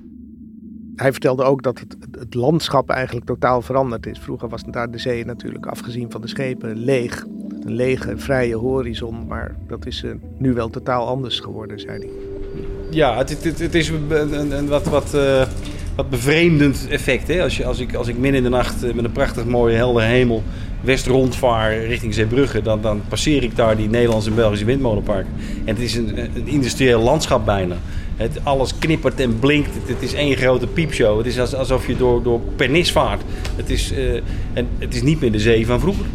Hij 0.97 1.13
vertelde 1.13 1.43
ook 1.43 1.63
dat 1.63 1.79
het, 1.79 1.97
het 2.19 2.35
landschap 2.35 2.91
eigenlijk 2.91 3.27
totaal 3.27 3.63
veranderd 3.63 4.07
is. 4.07 4.19
Vroeger 4.19 4.49
was 4.49 4.63
daar 4.71 4.91
de 4.91 4.99
zee 4.99 5.25
natuurlijk, 5.25 5.67
afgezien 5.67 6.11
van 6.11 6.21
de 6.21 6.29
schepen, 6.29 6.77
leeg. 6.77 7.25
Een 7.61 7.75
lege, 7.75 8.19
vrije 8.19 8.57
horizon. 8.57 9.27
Maar 9.27 9.57
dat 9.67 9.87
is 9.87 10.05
nu 10.39 10.53
wel 10.53 10.71
totaal 10.71 11.07
anders 11.07 11.41
geworden, 11.41 11.81
zei 11.81 11.99
hij 11.99 12.34
ja, 12.95 13.17
het, 13.17 13.31
het, 13.43 13.59
het, 13.59 13.75
is 13.75 13.89
een, 13.89 14.53
een 14.53 14.69
wat, 14.69 14.87
wat, 14.87 15.13
uh, 15.15 15.43
wat 15.97 16.11
bevreemdend 16.11 16.87
effect. 16.91 17.29
Hè? 17.29 17.43
Als, 17.43 17.57
je, 17.57 17.65
als, 17.65 17.79
ik, 17.79 17.95
als 17.95 18.09
ik 18.09 18.19
min 18.19 18.35
in 18.35 18.43
de 18.43 18.49
nacht 18.49 18.85
uh, 18.85 18.93
met 18.93 19.05
een 19.05 19.13
prachtig 19.13 19.45
mooie 19.45 19.77
heldere 19.77 20.07
hemel 20.07 20.43
west 20.81 21.07
rondvaar 21.07 21.85
richting 21.87 22.15
Zeebrugge, 22.15 22.63
dan, 22.63 22.81
dan 22.81 23.03
passeer 23.09 23.43
ik 23.43 23.57
daar 23.57 23.77
die 23.77 23.89
Nederlandse 23.89 24.29
en 24.29 24.37
Belgische 24.37 24.65
windmolenparken. 24.65 25.33
En 25.65 25.75
het 25.75 25.85
is 25.85 25.95
een, 25.95 26.19
een 26.19 26.47
industrieel 26.47 27.01
landschap 27.01 27.45
bijna. 27.45 27.77
Het, 28.17 28.39
alles 28.43 28.79
knippert 28.79 29.21
en 29.21 29.39
blinkt. 29.39 29.71
Het, 29.87 30.03
is 30.03 30.15
één 30.15 30.37
grote 30.37 30.67
piepshow. 30.67 31.19
Het 31.19 31.27
is 31.27 31.55
alsof 31.55 31.87
je 31.87 31.97
door, 31.97 32.23
door 32.23 32.41
pernis 32.57 32.93
vaart. 32.93 33.23
Het 33.57 33.71
is, 33.71 33.93
uh, 33.93 34.15
en 34.53 34.69
het 34.79 34.95
is 34.95 35.03
niet 35.03 35.21
meer 35.21 35.33
de 35.33 35.39
zee 35.39 35.67
van 35.67 35.81
vroeger. 35.81 36.07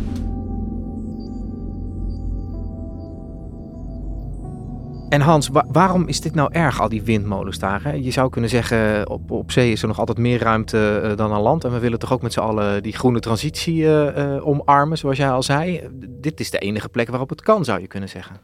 En 5.09 5.21
Hans, 5.21 5.47
wa 5.47 5.65
waarom 5.71 6.07
is 6.07 6.21
dit 6.21 6.35
nou 6.35 6.53
erg, 6.53 6.81
al 6.81 6.89
die 6.89 7.03
windmolens 7.03 7.59
daar? 7.59 7.97
Je 7.97 8.11
zou 8.11 8.29
kunnen 8.29 8.49
zeggen, 8.49 9.09
op, 9.09 9.31
op 9.31 9.51
zee 9.51 9.71
is 9.71 9.81
er 9.81 9.87
nog 9.87 9.99
altijd 9.99 10.17
meer 10.17 10.39
ruimte 10.39 11.01
uh, 11.03 11.15
dan 11.15 11.31
aan 11.31 11.41
land. 11.41 11.63
En 11.63 11.71
we 11.71 11.79
willen 11.79 11.99
toch 11.99 12.13
ook 12.13 12.21
met 12.21 12.33
z'n 12.33 12.39
allen 12.39 12.83
die 12.83 12.93
groene 12.93 13.19
transitie 13.19 13.81
uh, 13.81 14.17
uh, 14.17 14.47
omarmen, 14.47 14.97
zoals 14.97 15.17
jij 15.17 15.29
al 15.29 15.43
zei. 15.43 15.89
Dit 16.07 16.39
is 16.39 16.51
de 16.51 16.57
enige 16.57 16.89
plek 16.89 17.09
waarop 17.09 17.29
het 17.29 17.41
kan, 17.41 17.65
zou 17.65 17.81
je 17.81 17.87
kunnen 17.87 18.09
zeggen. 18.09 18.35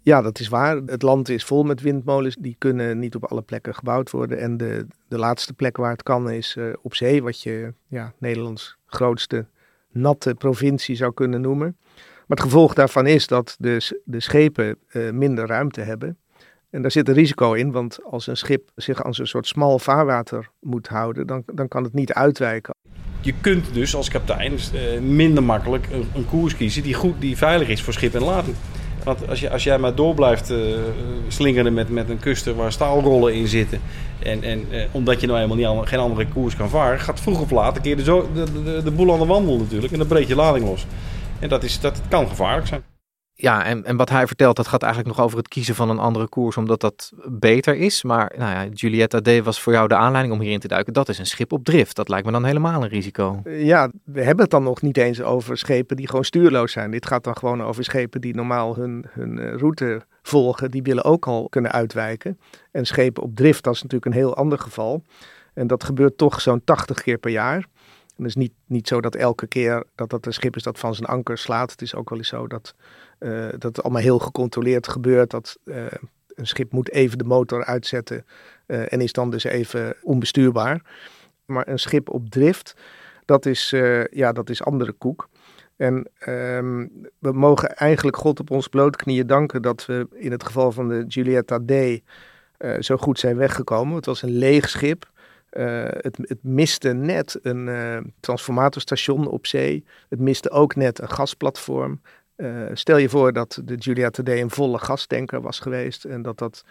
Ja, 0.00 0.22
dat 0.22 0.38
is 0.38 0.48
waar. 0.48 0.76
Het 0.76 1.02
land 1.02 1.28
is 1.28 1.44
vol 1.44 1.62
met 1.62 1.80
windmolens. 1.80 2.36
Die 2.38 2.56
kunnen 2.58 2.98
niet 2.98 3.14
op 3.14 3.24
alle 3.24 3.42
plekken 3.42 3.74
gebouwd 3.74 4.10
worden. 4.10 4.38
En 4.38 4.56
de, 4.56 4.86
de 5.08 5.18
laatste 5.18 5.54
plek 5.54 5.76
waar 5.76 5.92
het 5.92 6.02
kan 6.02 6.30
is 6.30 6.56
op 6.82 6.94
zee, 6.94 7.22
wat 7.22 7.42
je 7.42 7.74
ja, 7.88 8.12
Nederlands 8.18 8.76
grootste 8.86 9.46
natte 9.92 10.34
provincie 10.34 10.96
zou 10.96 11.12
kunnen 11.14 11.40
noemen. 11.40 11.76
Maar 12.32 12.40
het 12.40 12.50
gevolg 12.50 12.74
daarvan 12.74 13.06
is 13.06 13.26
dat 13.26 13.56
de, 13.58 14.00
de 14.04 14.20
schepen 14.20 14.76
uh, 14.92 15.10
minder 15.10 15.46
ruimte 15.46 15.80
hebben. 15.80 16.18
En 16.70 16.82
daar 16.82 16.90
zit 16.90 17.08
een 17.08 17.14
risico 17.14 17.52
in, 17.52 17.72
want 17.72 17.98
als 18.04 18.26
een 18.26 18.36
schip 18.36 18.70
zich 18.76 19.02
aan 19.02 19.14
zo'n 19.14 19.26
soort 19.26 19.46
smal 19.46 19.78
vaarwater 19.78 20.50
moet 20.60 20.88
houden, 20.88 21.26
dan, 21.26 21.42
dan 21.46 21.68
kan 21.68 21.84
het 21.84 21.92
niet 21.92 22.12
uitwijken. 22.12 22.74
Je 23.20 23.34
kunt 23.40 23.74
dus 23.74 23.94
als 23.94 24.08
kapitein 24.08 24.52
uh, 24.52 25.00
minder 25.00 25.42
makkelijk 25.42 25.88
een, 26.14 26.26
koers 26.26 26.56
kiezen 26.56 26.82
die, 26.82 26.94
goed, 26.94 27.20
die 27.20 27.36
veilig 27.36 27.68
is 27.68 27.82
voor 27.82 27.92
schip 27.92 28.14
en 28.14 28.24
lading. 28.24 28.56
Want 29.04 29.28
als, 29.28 29.40
je, 29.40 29.50
als 29.50 29.64
jij 29.64 29.78
maar 29.78 29.94
door 29.94 30.14
blijft 30.14 30.50
uh, 30.50 30.58
slingeren 31.28 31.74
met, 31.74 31.88
met 31.88 32.08
een 32.08 32.20
kuster 32.20 32.54
waar 32.54 32.72
staalrollen 32.72 33.34
in 33.34 33.46
zitten. 33.46 33.80
En, 34.18 34.42
en 34.42 34.66
omdat 34.92 35.20
je 35.20 35.26
nou 35.26 35.38
helemaal 35.38 35.76
niet, 35.76 35.88
geen 35.88 35.98
andere 35.98 36.28
koers 36.28 36.56
kan 36.56 36.68
varen, 36.68 37.00
gaat 37.00 37.20
vroeg 37.20 37.40
of 37.40 37.50
laat 37.50 37.76
een 37.76 37.82
keer 37.82 37.96
de, 37.96 38.04
de, 38.04 38.62
de, 38.64 38.80
de 38.84 38.90
boel 38.90 39.12
aan 39.12 39.18
de 39.18 39.26
wandel 39.26 39.58
natuurlijk. 39.58 39.92
En 39.92 39.98
dan 39.98 40.06
breekt 40.06 40.28
je 40.28 40.34
lading 40.34 40.66
los. 40.66 40.86
En 41.42 41.48
dat, 41.48 41.62
is, 41.62 41.80
dat 41.80 42.00
kan 42.08 42.28
gevaarlijk 42.28 42.66
zijn. 42.66 42.82
Ja, 43.34 43.64
en, 43.64 43.84
en 43.84 43.96
wat 43.96 44.08
hij 44.08 44.26
vertelt, 44.26 44.56
dat 44.56 44.68
gaat 44.68 44.82
eigenlijk 44.82 45.16
nog 45.16 45.24
over 45.24 45.38
het 45.38 45.48
kiezen 45.48 45.74
van 45.74 45.90
een 45.90 45.98
andere 45.98 46.28
koers, 46.28 46.56
omdat 46.56 46.80
dat 46.80 47.12
beter 47.26 47.76
is. 47.76 48.02
Maar 48.02 48.32
nou 48.36 48.50
ja, 48.50 48.66
Julietta 48.72 49.20
D 49.20 49.44
was 49.44 49.60
voor 49.60 49.72
jou 49.72 49.88
de 49.88 49.94
aanleiding 49.96 50.34
om 50.34 50.40
hierin 50.40 50.60
te 50.60 50.68
duiken. 50.68 50.92
Dat 50.92 51.08
is 51.08 51.18
een 51.18 51.26
schip 51.26 51.52
op 51.52 51.64
drift. 51.64 51.96
Dat 51.96 52.08
lijkt 52.08 52.26
me 52.26 52.32
dan 52.32 52.44
helemaal 52.44 52.82
een 52.82 52.88
risico. 52.88 53.40
Ja, 53.44 53.90
we 54.04 54.22
hebben 54.22 54.42
het 54.42 54.50
dan 54.50 54.62
nog 54.62 54.82
niet 54.82 54.96
eens 54.96 55.22
over 55.22 55.58
schepen 55.58 55.96
die 55.96 56.08
gewoon 56.08 56.24
stuurloos 56.24 56.72
zijn. 56.72 56.90
Dit 56.90 57.06
gaat 57.06 57.24
dan 57.24 57.36
gewoon 57.36 57.62
over 57.62 57.84
schepen 57.84 58.20
die 58.20 58.34
normaal 58.34 58.76
hun, 58.76 59.06
hun 59.10 59.58
route 59.58 60.02
volgen. 60.22 60.70
Die 60.70 60.82
willen 60.82 61.04
ook 61.04 61.26
al 61.26 61.48
kunnen 61.48 61.72
uitwijken. 61.72 62.38
En 62.70 62.86
schepen 62.86 63.22
op 63.22 63.36
drift, 63.36 63.64
dat 63.64 63.74
is 63.74 63.82
natuurlijk 63.82 64.14
een 64.14 64.20
heel 64.20 64.36
ander 64.36 64.58
geval. 64.58 65.02
En 65.54 65.66
dat 65.66 65.84
gebeurt 65.84 66.18
toch 66.18 66.40
zo'n 66.40 66.64
80 66.64 67.02
keer 67.02 67.18
per 67.18 67.30
jaar. 67.30 67.66
En 68.16 68.24
het 68.24 68.26
is 68.26 68.42
niet, 68.42 68.52
niet 68.66 68.88
zo 68.88 69.00
dat 69.00 69.14
elke 69.14 69.46
keer 69.46 69.84
dat 69.94 70.10
dat 70.10 70.26
een 70.26 70.32
schip 70.32 70.56
is 70.56 70.62
dat 70.62 70.78
van 70.78 70.94
zijn 70.94 71.08
anker 71.08 71.38
slaat. 71.38 71.70
Het 71.70 71.82
is 71.82 71.94
ook 71.94 72.10
wel 72.10 72.18
eens 72.18 72.28
zo 72.28 72.46
dat, 72.46 72.74
uh, 73.18 73.48
dat 73.50 73.62
het 73.62 73.82
allemaal 73.82 74.02
heel 74.02 74.18
gecontroleerd 74.18 74.88
gebeurt. 74.88 75.30
Dat 75.30 75.58
uh, 75.64 75.84
een 76.34 76.46
schip 76.46 76.72
moet 76.72 76.90
even 76.90 77.18
de 77.18 77.24
motor 77.24 77.64
uitzetten 77.64 78.26
uh, 78.66 78.92
en 78.92 79.00
is 79.00 79.12
dan 79.12 79.30
dus 79.30 79.44
even 79.44 79.96
onbestuurbaar. 80.02 80.82
Maar 81.44 81.68
een 81.68 81.78
schip 81.78 82.10
op 82.10 82.30
drift, 82.30 82.76
dat 83.24 83.46
is, 83.46 83.70
ja, 84.10 84.32
dat 84.32 84.50
is 84.50 84.62
andere 84.62 84.92
koek. 84.92 85.28
En 85.76 86.08
um, 86.28 86.90
we 87.18 87.32
mogen 87.32 87.76
eigenlijk 87.76 88.16
God 88.16 88.40
op 88.40 88.50
ons 88.50 88.68
blootknieën 88.68 89.26
danken 89.26 89.62
dat 89.62 89.86
we 89.86 90.06
in 90.12 90.30
het 90.30 90.44
geval 90.44 90.72
van 90.72 90.88
de 90.88 91.04
Giulietta 91.08 91.58
D 91.66 92.00
zo 92.84 92.96
goed 92.96 93.18
zijn 93.18 93.36
weggekomen. 93.36 93.96
Het 93.96 94.06
was 94.06 94.22
een 94.22 94.38
leeg 94.38 94.68
schip. 94.68 95.10
Uh, 95.52 95.84
het, 95.88 96.18
het, 96.22 96.38
miste 96.42 96.92
net 96.92 97.38
een 97.42 97.66
uh, 97.66 97.98
transformatorstation 98.20 99.28
op 99.28 99.46
zee. 99.46 99.84
Het 100.08 100.20
miste 100.20 100.50
ook 100.50 100.74
net 100.74 101.00
een 101.00 101.10
gasplatform. 101.10 102.00
Uh, 102.36 102.70
stel 102.72 102.96
je 102.96 103.08
voor 103.08 103.32
dat 103.32 103.60
de 103.64 103.74
Julia 103.74 104.10
D 104.10 104.28
een 104.28 104.50
volle 104.50 104.78
gastanker 104.78 105.40
was 105.40 105.60
geweest 105.60 106.04
en 106.04 106.22
dat 106.22 106.38
dat 106.38 106.64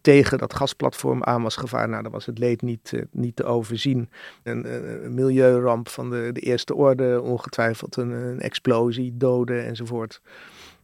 tegen 0.00 0.38
dat 0.38 0.54
gasplatform 0.54 1.22
aan 1.24 1.42
was 1.42 1.56
gevaren. 1.56 1.90
Nou, 1.90 2.02
dan 2.02 2.12
was 2.12 2.26
het 2.26 2.38
leed 2.38 2.62
niet, 2.62 2.92
niet 3.10 3.36
te 3.36 3.44
overzien. 3.44 4.10
Een, 4.42 4.74
een, 5.04 5.14
milieuramp 5.14 5.88
van 5.88 6.10
de, 6.10 6.30
de 6.32 6.40
eerste 6.40 6.74
orde, 6.74 7.20
ongetwijfeld 7.22 7.96
een 7.96 8.40
explosie, 8.40 9.16
doden 9.16 9.64
enzovoort. 9.64 10.20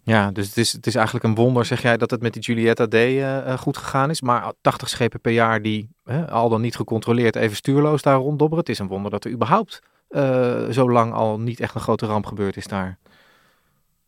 Ja, 0.09 0.31
dus 0.31 0.47
het 0.47 0.57
is, 0.57 0.73
het 0.73 0.87
is 0.87 0.95
eigenlijk 0.95 1.25
een 1.25 1.35
wonder, 1.35 1.65
zeg 1.65 1.83
jij, 1.83 1.97
dat 1.97 2.11
het 2.11 2.23
met 2.23 2.33
die 2.33 2.43
Julietta 2.43 2.87
D 2.87 2.95
uh, 2.95 3.59
goed 3.59 3.77
gegaan 3.77 4.11
is. 4.11 4.21
Maar 4.21 4.53
80 4.61 4.89
schepen 4.89 5.21
per 5.21 5.33
jaar 5.33 5.63
die 5.63 5.89
al 6.29 6.49
dan 6.49 6.61
niet 6.61 6.77
gecontroleerd 6.77 7.37
even 7.37 7.57
stuurloos 7.57 8.03
daar 8.03 8.17
ronddobberen. 8.17 8.59
Het 8.59 8.69
is 8.69 8.79
een 8.79 8.89
wonder 8.89 9.11
dat 9.11 9.25
er 9.25 9.31
überhaupt 9.31 9.83
uh, 10.11 10.69
zo 10.69 10.91
lang 10.91 11.13
al 11.13 11.41
niet 11.41 11.61
echt 11.61 11.75
een 11.75 11.81
grote 11.81 12.07
ramp 12.07 12.27
gebeurd 12.27 12.57
is 12.57 12.67
daar. 12.67 12.99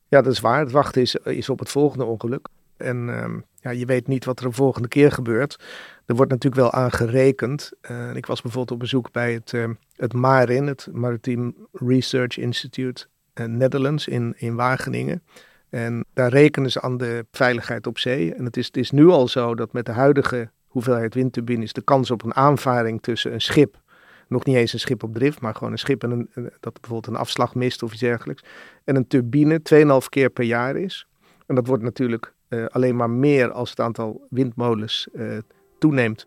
Ja, 0.08 0.22
dat 0.22 0.32
is 0.32 0.40
waar. 0.40 0.60
Het 0.60 0.70
wachten 0.70 1.02
is, 1.02 1.14
is 1.14 1.48
op 1.48 1.58
het 1.58 1.70
volgende 1.70 2.04
ongeluk. 2.04 2.48
En 2.76 3.08
uh, 3.08 3.24
ja, 3.60 3.70
je 3.70 3.86
weet 3.86 4.06
niet 4.06 4.24
wat 4.24 4.40
er 4.40 4.46
de 4.46 4.52
volgende 4.52 4.88
keer 4.88 5.12
gebeurt. 5.12 5.64
Er 6.06 6.14
wordt 6.14 6.30
natuurlijk 6.30 6.62
wel 6.62 6.72
aan 6.72 6.92
gerekend. 6.92 7.72
Ik 8.14 8.26
was 8.26 8.42
bijvoorbeeld 8.42 8.70
op 8.70 8.78
bezoek 8.78 9.12
bij 9.12 9.32
het, 9.32 9.54
het 9.96 10.12
MARIN, 10.12 10.66
het 10.66 10.88
Maritime 10.92 11.54
Research 11.72 12.38
Institute 12.38 13.06
Netherlands 13.34 14.08
in, 14.08 14.34
in 14.36 14.54
Wageningen. 14.54 15.22
En 15.70 16.04
daar 16.14 16.30
rekenen 16.30 16.70
ze 16.70 16.80
aan 16.80 16.96
de 16.96 17.26
veiligheid 17.30 17.86
op 17.86 17.98
zee. 17.98 18.34
En 18.34 18.44
het 18.44 18.56
is, 18.56 18.66
het 18.66 18.76
is 18.76 18.90
nu 18.90 19.08
al 19.08 19.28
zo 19.28 19.54
dat 19.54 19.72
met 19.72 19.86
de 19.86 19.92
huidige 19.92 20.50
hoeveelheid 20.66 21.14
windturbines 21.14 21.72
de 21.72 21.82
kans 21.82 22.10
op 22.10 22.24
een 22.24 22.34
aanvaring 22.34 23.02
tussen 23.02 23.32
een 23.32 23.40
schip, 23.40 23.80
nog 24.28 24.44
niet 24.44 24.56
eens 24.56 24.72
een 24.72 24.80
schip 24.80 25.02
op 25.02 25.14
drift, 25.14 25.40
maar 25.40 25.54
gewoon 25.54 25.72
een 25.72 25.78
schip 25.78 26.02
en 26.02 26.30
dat 26.60 26.72
bijvoorbeeld 26.72 27.06
een 27.06 27.20
afslag 27.20 27.54
mist 27.54 27.82
of 27.82 27.92
iets 27.92 28.00
dergelijks, 28.00 28.42
en 28.84 28.96
een 28.96 29.06
turbine 29.06 29.60
2,5 30.02 30.08
keer 30.08 30.30
per 30.30 30.44
jaar 30.44 30.76
is. 30.76 31.06
En 31.46 31.54
dat 31.54 31.66
wordt 31.66 31.82
natuurlijk 31.82 32.34
uh, 32.48 32.66
alleen 32.66 32.96
maar 32.96 33.10
meer 33.10 33.50
als 33.52 33.70
het 33.70 33.80
aantal 33.80 34.26
windmolens 34.28 35.08
uh, 35.12 35.38
toeneemt. 35.78 36.26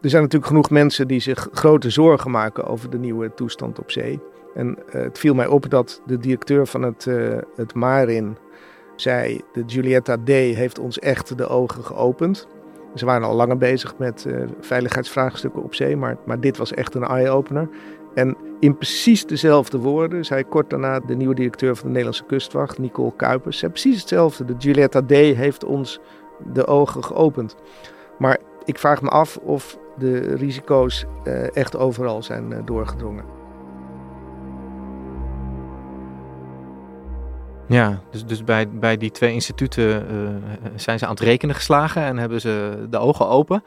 Er 0.00 0.10
zijn 0.10 0.22
natuurlijk 0.22 0.50
genoeg 0.50 0.70
mensen 0.70 1.08
die 1.08 1.20
zich 1.20 1.48
grote 1.52 1.90
zorgen 1.90 2.30
maken 2.30 2.64
over 2.64 2.90
de 2.90 2.98
nieuwe 2.98 3.34
toestand 3.34 3.78
op 3.78 3.90
zee. 3.90 4.20
En 4.56 4.76
eh, 4.88 5.02
het 5.02 5.18
viel 5.18 5.34
mij 5.34 5.46
op 5.46 5.70
dat 5.70 6.02
de 6.06 6.18
directeur 6.18 6.66
van 6.66 6.82
het, 6.82 7.06
uh, 7.08 7.38
het 7.56 7.74
Marin 7.74 8.36
zei: 8.94 9.40
De 9.52 9.62
Giulietta 9.66 10.16
D 10.24 10.28
heeft 10.28 10.78
ons 10.78 10.98
echt 10.98 11.38
de 11.38 11.48
ogen 11.48 11.84
geopend. 11.84 12.48
Ze 12.94 13.04
waren 13.04 13.26
al 13.26 13.34
langer 13.34 13.56
bezig 13.56 13.98
met 13.98 14.24
uh, 14.28 14.42
veiligheidsvraagstukken 14.60 15.62
op 15.62 15.74
zee, 15.74 15.96
maar, 15.96 16.16
maar 16.24 16.40
dit 16.40 16.56
was 16.56 16.72
echt 16.72 16.94
een 16.94 17.02
eye-opener. 17.04 17.68
En 18.14 18.36
in 18.60 18.76
precies 18.76 19.26
dezelfde 19.26 19.78
woorden 19.78 20.24
zei 20.24 20.44
kort 20.44 20.70
daarna 20.70 21.00
de 21.00 21.16
nieuwe 21.16 21.34
directeur 21.34 21.74
van 21.74 21.84
de 21.84 21.88
Nederlandse 21.88 22.24
kustwacht, 22.24 22.78
Nicole 22.78 23.12
Kuipers, 23.16 23.58
zei 23.58 23.70
precies 23.70 24.00
hetzelfde. 24.00 24.44
De 24.44 24.54
Giulietta 24.58 25.02
D 25.02 25.10
heeft 25.10 25.64
ons 25.64 26.00
de 26.52 26.66
ogen 26.66 27.04
geopend. 27.04 27.56
Maar 28.18 28.38
ik 28.64 28.78
vraag 28.78 29.02
me 29.02 29.08
af 29.08 29.36
of 29.36 29.78
de 29.98 30.18
risico's 30.34 31.04
echt 31.52 31.76
overal 31.76 32.22
zijn 32.22 32.62
doorgedrongen. 32.64 33.35
Ja, 37.68 38.00
dus, 38.10 38.24
dus 38.24 38.44
bij, 38.44 38.68
bij 38.68 38.96
die 38.96 39.10
twee 39.10 39.32
instituten 39.32 40.06
uh, 40.12 40.28
zijn 40.74 40.98
ze 40.98 41.04
aan 41.04 41.10
het 41.10 41.20
rekenen 41.20 41.54
geslagen 41.54 42.02
en 42.02 42.16
hebben 42.16 42.40
ze 42.40 42.86
de 42.90 42.98
ogen 42.98 43.28
open. 43.28 43.62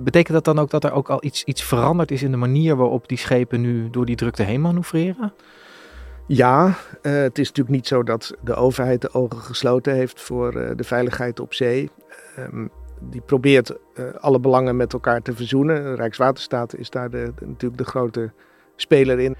betekent 0.00 0.34
dat 0.34 0.44
dan 0.44 0.58
ook 0.58 0.70
dat 0.70 0.84
er 0.84 0.92
ook 0.92 1.10
al 1.10 1.24
iets, 1.24 1.44
iets 1.44 1.62
veranderd 1.62 2.10
is 2.10 2.22
in 2.22 2.30
de 2.30 2.36
manier 2.36 2.76
waarop 2.76 3.08
die 3.08 3.18
schepen 3.18 3.60
nu 3.60 3.90
door 3.90 4.06
die 4.06 4.16
drukte 4.16 4.42
heen 4.42 4.60
manoeuvreren? 4.60 5.32
Ja, 6.26 6.66
uh, 6.66 6.72
het 7.02 7.38
is 7.38 7.48
natuurlijk 7.48 7.76
niet 7.76 7.86
zo 7.86 8.02
dat 8.02 8.34
de 8.40 8.54
overheid 8.54 9.00
de 9.00 9.14
ogen 9.14 9.38
gesloten 9.38 9.94
heeft 9.94 10.20
voor 10.20 10.52
de 10.76 10.84
veiligheid 10.84 11.40
op 11.40 11.54
zee. 11.54 11.90
Um, 12.38 12.70
die 13.00 13.20
probeert 13.20 13.76
alle 14.20 14.40
belangen 14.40 14.76
met 14.76 14.92
elkaar 14.92 15.22
te 15.22 15.34
verzoenen. 15.34 15.96
Rijkswaterstaat 15.96 16.76
is 16.76 16.90
daar 16.90 17.10
de, 17.10 17.32
de, 17.36 17.46
natuurlijk 17.46 17.82
de 17.82 17.88
grote 17.88 18.32
speler 18.76 19.18
in. 19.18 19.36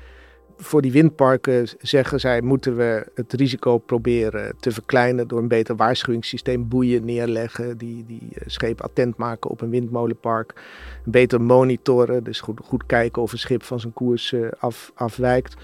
Voor 0.56 0.82
die 0.82 0.92
windparken 0.92 1.68
zeggen 1.80 2.20
zij 2.20 2.40
moeten 2.40 2.76
we 2.76 3.06
het 3.14 3.32
risico 3.32 3.78
proberen 3.78 4.56
te 4.60 4.70
verkleinen 4.70 5.28
door 5.28 5.38
een 5.38 5.48
beter 5.48 5.76
waarschuwingssysteem, 5.76 6.68
boeien 6.68 7.04
neerleggen, 7.04 7.78
die, 7.78 8.04
die 8.06 8.28
schepen 8.46 8.84
attent 8.84 9.16
maken 9.16 9.50
op 9.50 9.60
een 9.60 9.70
windmolenpark, 9.70 10.62
beter 11.04 11.40
monitoren, 11.40 12.24
dus 12.24 12.40
goed, 12.40 12.60
goed 12.64 12.86
kijken 12.86 13.22
of 13.22 13.32
een 13.32 13.38
schip 13.38 13.62
van 13.62 13.80
zijn 13.80 13.92
koers 13.92 14.34
af, 14.58 14.92
afwijkt. 14.94 15.54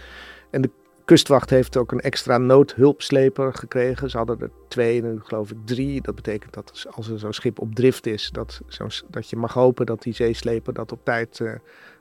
En 0.50 0.62
de 0.62 0.70
kustwacht 1.10 1.50
heeft 1.50 1.76
ook 1.76 1.92
een 1.92 2.00
extra 2.00 2.38
noodhulpsleper 2.38 3.54
gekregen. 3.54 4.10
Ze 4.10 4.16
hadden 4.16 4.40
er 4.40 4.50
twee, 4.68 5.02
nu 5.02 5.20
geloof 5.22 5.50
ik 5.50 5.56
drie. 5.64 6.02
Dat 6.02 6.14
betekent 6.14 6.54
dat 6.54 6.86
als 6.90 7.08
er 7.08 7.18
zo'n 7.18 7.32
schip 7.32 7.60
op 7.60 7.74
drift 7.74 8.06
is, 8.06 8.30
dat, 8.32 8.60
zo, 8.68 8.86
dat 9.08 9.30
je 9.30 9.36
mag 9.36 9.52
hopen 9.52 9.86
dat 9.86 10.02
die 10.02 10.14
zeesleper 10.14 10.72
dat 10.72 10.92
op 10.92 11.04
tijd 11.04 11.38
uh, 11.38 11.52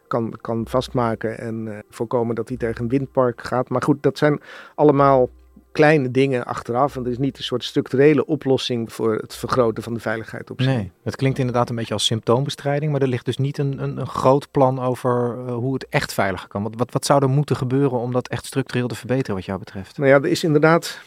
kan, 0.10 0.34
kan 0.42 0.68
vastmaken 0.68 1.39
en 1.39 1.66
uh, 1.66 1.78
voorkomen 1.89 2.36
dat 2.36 2.48
hij 2.48 2.58
tegen 2.58 2.84
een 2.84 2.89
windpark 2.89 3.42
gaat. 3.44 3.70
Maar 3.70 3.82
goed, 3.82 4.04
dat 4.04 4.18
zijn 4.18 4.39
allemaal 4.75 5.30
kleine 5.72 6.12
dingen 6.12 6.46
achteraf. 6.46 6.96
En 6.96 7.06
er 7.06 7.12
is 7.12 7.18
niet 7.18 7.38
een 7.38 7.44
soort 7.44 7.63
structurele 7.63 8.25
oplossing 8.25 8.94
voor 8.94 9.16
het 9.16 9.36
vergroten 9.36 9.84
van 9.84 9.94
de 9.94 10.00
veiligheid 10.00 10.51
op 10.51 10.62
zee. 10.62 10.75
Nee, 10.75 10.92
het 11.04 11.16
klinkt 11.16 11.39
inderdaad 11.39 11.70
een 11.70 11.75
beetje 11.75 11.94
als 11.94 12.06
symptoombestrijding, 12.06 12.92
maar 12.92 13.01
er 13.01 13.08
ligt 13.08 13.25
dus 13.25 13.38
niet 13.38 13.58
een, 13.58 13.84
een, 13.84 13.98
een 13.98 14.08
groot 14.08 14.51
plan 14.51 14.80
over 14.80 15.38
uh, 15.38 15.54
hoe 15.54 15.74
het 15.74 15.88
echt 15.89 16.13
veiliger 16.13 16.48
kan. 16.48 16.63
Wat, 16.63 16.74
wat, 16.78 16.92
wat 16.92 17.06
zou 17.06 17.24
er 17.24 17.30
moeten 17.30 17.56
gebeuren 17.56 18.00
om 18.00 18.12
dat 18.12 18.28
echt 18.28 18.46
structureel 18.46 18.88
te 18.88 18.96
verbeteren 18.96 19.36
wat 19.36 19.46
jou 19.46 19.60
betreft? 19.60 19.98
Nou 19.98 20.10
ja, 20.10 20.16
er 20.16 20.25
is 20.25 20.44
inderdaad 20.44 21.01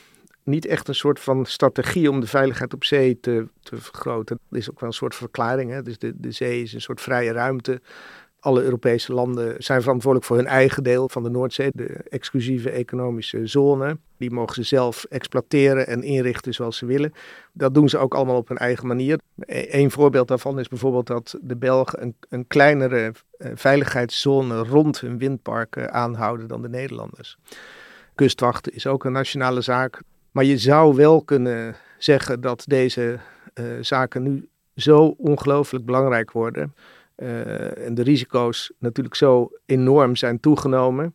niet 0.44 0.66
echt 0.66 0.88
een 0.88 0.94
soort 0.94 1.20
van 1.20 1.46
strategie 1.46 2.10
om 2.10 2.20
de 2.20 2.26
veiligheid 2.26 2.74
op 2.74 2.84
zee 2.84 3.20
te, 3.20 3.48
te 3.60 3.76
vergroten. 3.76 4.38
Er 4.50 4.56
is 4.56 4.70
ook 4.70 4.80
wel 4.80 4.88
een 4.88 4.94
soort 4.94 5.14
verklaring. 5.14 5.70
Hè? 5.70 5.82
Dus 5.82 5.98
de, 5.98 6.12
de 6.16 6.32
zee 6.32 6.62
is 6.62 6.72
een 6.72 6.80
soort 6.80 7.00
vrije 7.00 7.32
ruimte 7.32 7.80
alle 8.42 8.62
Europese 8.62 9.12
landen 9.12 9.54
zijn 9.58 9.82
verantwoordelijk 9.82 10.26
voor 10.28 10.36
hun 10.36 10.46
eigen 10.46 10.82
deel 10.82 11.08
van 11.08 11.22
de 11.22 11.30
Noordzee, 11.30 11.70
de 11.74 11.86
exclusieve 12.08 12.70
economische 12.70 13.46
zone. 13.46 13.98
Die 14.16 14.30
mogen 14.30 14.54
ze 14.54 14.62
zelf 14.62 15.04
exploiteren 15.04 15.86
en 15.86 16.02
inrichten 16.02 16.54
zoals 16.54 16.76
ze 16.76 16.86
willen. 16.86 17.12
Dat 17.52 17.74
doen 17.74 17.88
ze 17.88 17.98
ook 17.98 18.14
allemaal 18.14 18.36
op 18.36 18.48
hun 18.48 18.56
eigen 18.56 18.86
manier. 18.86 19.18
Een 19.46 19.90
voorbeeld 19.90 20.28
daarvan 20.28 20.58
is 20.58 20.68
bijvoorbeeld 20.68 21.06
dat 21.06 21.38
de 21.40 21.56
Belgen 21.56 22.02
een, 22.02 22.14
een 22.28 22.46
kleinere 22.46 23.12
veiligheidszone 23.54 24.58
rond 24.58 25.00
hun 25.00 25.18
windparken 25.18 25.92
aanhouden 25.92 26.48
dan 26.48 26.62
de 26.62 26.68
Nederlanders. 26.68 27.38
Kustwachten 28.14 28.74
is 28.74 28.86
ook 28.86 29.04
een 29.04 29.12
nationale 29.12 29.60
zaak. 29.60 30.00
Maar 30.30 30.44
je 30.44 30.58
zou 30.58 30.94
wel 30.94 31.22
kunnen 31.22 31.76
zeggen 31.98 32.40
dat 32.40 32.64
deze 32.66 33.18
uh, 33.54 33.64
zaken 33.80 34.22
nu 34.22 34.48
zo 34.74 35.14
ongelooflijk 35.18 35.84
belangrijk 35.84 36.32
worden 36.32 36.74
uh, 37.16 37.86
en 37.86 37.94
de 37.94 38.02
risico's 38.02 38.72
natuurlijk 38.78 39.14
zo 39.14 39.50
enorm 39.66 40.16
zijn 40.16 40.40
toegenomen. 40.40 41.14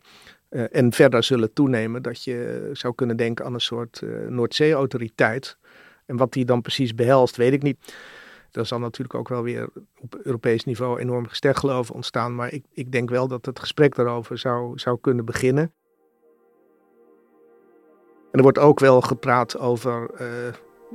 Uh, 0.49 0.63
en 0.71 0.93
verder 0.93 1.23
zullen 1.23 1.53
toenemen 1.53 2.01
dat 2.01 2.23
je 2.23 2.69
zou 2.73 2.95
kunnen 2.95 3.17
denken 3.17 3.45
aan 3.45 3.53
een 3.53 3.60
soort 3.60 4.01
uh, 4.03 4.27
Noordzee-autoriteit. 4.27 5.57
En 6.05 6.17
wat 6.17 6.33
die 6.33 6.45
dan 6.45 6.62
precies 6.62 6.95
behelst, 6.95 7.36
weet 7.36 7.53
ik 7.53 7.62
niet. 7.62 7.95
Er 8.51 8.65
zal 8.65 8.79
natuurlijk 8.79 9.19
ook 9.19 9.29
wel 9.29 9.43
weer 9.43 9.69
op 9.99 10.15
Europees 10.23 10.63
niveau 10.63 10.99
enorm 10.99 11.27
gesteggeloof 11.27 11.91
ontstaan. 11.91 12.36
Maar 12.36 12.53
ik, 12.53 12.63
ik 12.73 12.91
denk 12.91 13.10
wel 13.10 13.27
dat 13.27 13.45
het 13.45 13.60
gesprek 13.60 13.95
daarover 13.95 14.38
zou, 14.38 14.79
zou 14.79 14.97
kunnen 15.01 15.25
beginnen. 15.25 15.73
En 18.31 18.38
er 18.38 18.41
wordt 18.41 18.60
ook 18.60 18.79
wel 18.79 19.01
gepraat 19.01 19.57
over, 19.57 20.10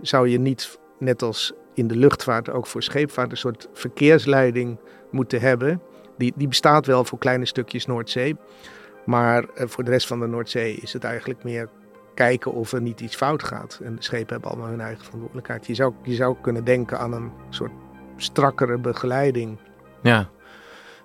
zou 0.03 0.29
je 0.29 0.39
niet 0.39 0.79
net 0.99 1.23
als 1.23 1.53
in 1.75 1.87
de 1.87 1.97
luchtvaart 1.97 2.51
ook 2.51 2.67
voor 2.67 2.83
scheepvaart 2.83 3.31
een 3.31 3.37
soort 3.37 3.69
verkeersleiding 3.73 4.79
moeten 5.13 5.41
hebben. 5.41 5.81
Die, 6.19 6.33
die 6.37 6.49
bestaat 6.49 6.87
wel 6.87 7.05
voor 7.05 7.19
kleine 7.19 7.47
stukjes 7.47 7.87
Noordzee. 7.87 8.37
Maar 9.05 9.45
uh, 9.45 9.67
voor 9.67 9.85
de 9.85 9.91
rest 9.91 10.07
van 10.07 10.21
de 10.21 10.27
Noordzee 10.27 10.75
is 10.75 10.93
het 10.93 11.05
eigenlijk 11.05 11.45
meer 11.45 11.69
kijken 12.15 12.53
of 12.53 12.73
er 12.73 12.83
niet 12.83 13.01
iets 13.01 13.17
fout 13.17 13.43
gaat. 13.43 13.81
En 13.85 13.97
de 13.97 14.03
schepen 14.03 14.33
hebben 14.33 14.51
allemaal 14.51 14.69
hun 14.69 14.81
eigen 14.81 15.05
verantwoordelijkheid. 15.05 15.67
Je 15.67 15.75
zou, 15.75 15.93
je 16.03 16.15
zou 16.15 16.37
kunnen 16.41 16.65
denken 16.65 16.99
aan 16.99 17.13
een 17.13 17.31
soort 17.51 17.73
strakkere 18.17 18.79
begeleiding. 18.79 19.59
Ja, 20.03 20.29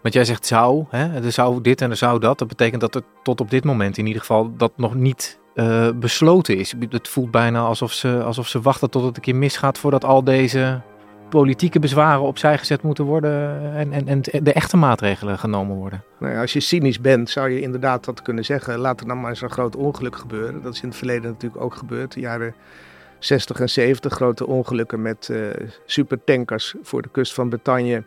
want 0.02 0.14
jij 0.14 0.26
zegt 0.26 0.46
zou, 0.46 0.86
hè? 0.90 1.24
er 1.24 1.32
zou 1.32 1.62
dit 1.62 1.82
en 1.82 1.90
er 1.90 1.96
zou 1.96 2.20
dat. 2.20 2.40
Dat 2.40 2.48
betekent 2.48 2.82
dat 2.82 2.96
er 2.96 3.02
tot 3.24 3.42
op 3.42 3.50
dit 3.50 3.64
moment 3.64 3.98
in 3.98 4.06
ieder 4.06 4.22
geval 4.22 4.56
dat 4.56 4.72
nog 4.76 4.96
niet 4.96 5.40
uh, 5.56 5.90
besloten 5.96 6.58
is. 6.58 6.74
Het 6.90 7.08
voelt 7.08 7.32
bijna 7.32 7.60
alsof 7.60 7.92
ze, 7.92 8.24
alsof 8.24 8.48
ze 8.48 8.62
wachten 8.62 8.90
tot 8.90 9.04
het 9.04 9.16
een 9.16 9.22
keer 9.22 9.36
misgaat 9.36 9.78
voordat 9.78 10.06
al 10.06 10.24
deze 10.24 10.82
politieke 11.30 11.80
bezwaren 11.80 12.22
opzij 12.22 12.58
gezet 12.58 12.82
moeten 12.82 13.06
worden 13.06 13.62
en, 13.74 13.92
en, 13.92 14.08
en 14.08 14.22
de 14.22 14.54
echte 14.54 14.78
maatregelen 14.78 15.40
genomen 15.40 15.76
worden. 15.76 16.04
Nou 16.20 16.38
als 16.38 16.54
je 16.54 16.60
cynisch 16.60 17.02
bent, 17.02 17.30
zou 17.30 17.50
je 17.50 17.62
inderdaad 17.62 18.06
dat 18.06 18.22
kunnen 18.22 18.46
zeggen. 18.46 18.80
Laat 18.80 19.00
er 19.00 19.08
dan 19.08 19.20
maar 19.20 19.30
eens 19.30 19.42
een 19.42 19.50
groot 19.50 19.76
ongeluk 19.76 20.16
gebeuren. 20.16 20.62
Dat 20.62 20.74
is 20.74 20.82
in 20.82 20.88
het 20.88 20.98
verleden 20.98 21.32
natuurlijk 21.32 21.64
ook 21.64 21.76
gebeurd. 21.76 22.14
De 22.14 22.20
jaren 22.20 22.56
60 23.20 23.60
en 23.60 23.70
70 23.70 24.14
grote 24.14 24.48
ongelukken 24.48 25.02
met 25.02 25.28
uh, 25.32 25.50
supertankers 25.86 26.76
voor 26.82 27.02
de 27.02 27.10
kust 27.12 27.34
van 27.34 27.50
Bretagne. 27.50 28.04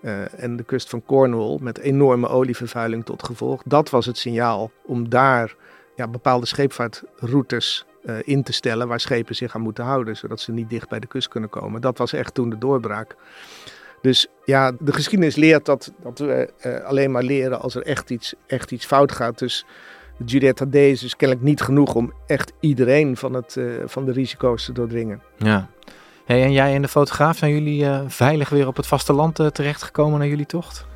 Uh, 0.00 0.42
en 0.42 0.56
de 0.56 0.62
kust 0.62 0.88
van 0.88 1.02
Cornwall 1.04 1.58
met 1.60 1.78
enorme 1.78 2.28
olievervuiling 2.28 3.04
tot 3.04 3.22
gevolg. 3.22 3.62
Dat 3.64 3.90
was 3.90 4.06
het 4.06 4.18
signaal 4.18 4.70
om 4.86 5.08
daar 5.08 5.54
ja, 5.96 6.08
bepaalde 6.08 6.46
scheepvaartroutes 6.46 7.86
uh, 8.04 8.16
in 8.24 8.42
te 8.42 8.52
stellen 8.52 8.88
waar 8.88 9.00
schepen 9.00 9.34
zich 9.34 9.54
aan 9.54 9.60
moeten 9.60 9.84
houden, 9.84 10.16
zodat 10.16 10.40
ze 10.40 10.52
niet 10.52 10.70
dicht 10.70 10.88
bij 10.88 11.00
de 11.00 11.06
kust 11.06 11.28
kunnen 11.28 11.50
komen. 11.50 11.80
Dat 11.80 11.98
was 11.98 12.12
echt 12.12 12.34
toen 12.34 12.50
de 12.50 12.58
doorbraak. 12.58 13.16
Dus 14.00 14.26
ja, 14.44 14.72
de 14.78 14.92
geschiedenis 14.92 15.36
leert 15.36 15.64
dat, 15.64 15.92
dat 16.02 16.18
we 16.18 16.52
uh, 16.66 16.84
alleen 16.84 17.10
maar 17.10 17.22
leren 17.22 17.60
als 17.60 17.74
er 17.74 17.82
echt 17.82 18.10
iets, 18.10 18.34
echt 18.46 18.70
iets 18.70 18.86
fout 18.86 19.12
gaat. 19.12 19.38
Dus 19.38 19.66
Juliette 20.24 20.68
D 20.68 20.74
is 20.74 21.00
dus 21.00 21.16
kennelijk 21.16 21.46
niet 21.46 21.60
genoeg 21.60 21.94
om 21.94 22.12
echt 22.26 22.52
iedereen 22.60 23.16
van, 23.16 23.34
het, 23.34 23.56
uh, 23.56 23.74
van 23.84 24.04
de 24.04 24.12
risico's 24.12 24.64
te 24.64 24.72
doordringen. 24.72 25.22
Ja. 25.36 25.68
Hey, 26.24 26.42
en 26.42 26.52
jij 26.52 26.74
en 26.74 26.82
de 26.82 26.88
fotograaf, 26.88 27.36
zijn 27.36 27.52
jullie 27.52 27.86
veilig 28.06 28.48
weer 28.48 28.66
op 28.66 28.76
het 28.76 28.86
vasteland 28.86 29.34
terechtgekomen 29.54 30.18
naar 30.18 30.28
jullie 30.28 30.46
tocht? 30.46 30.86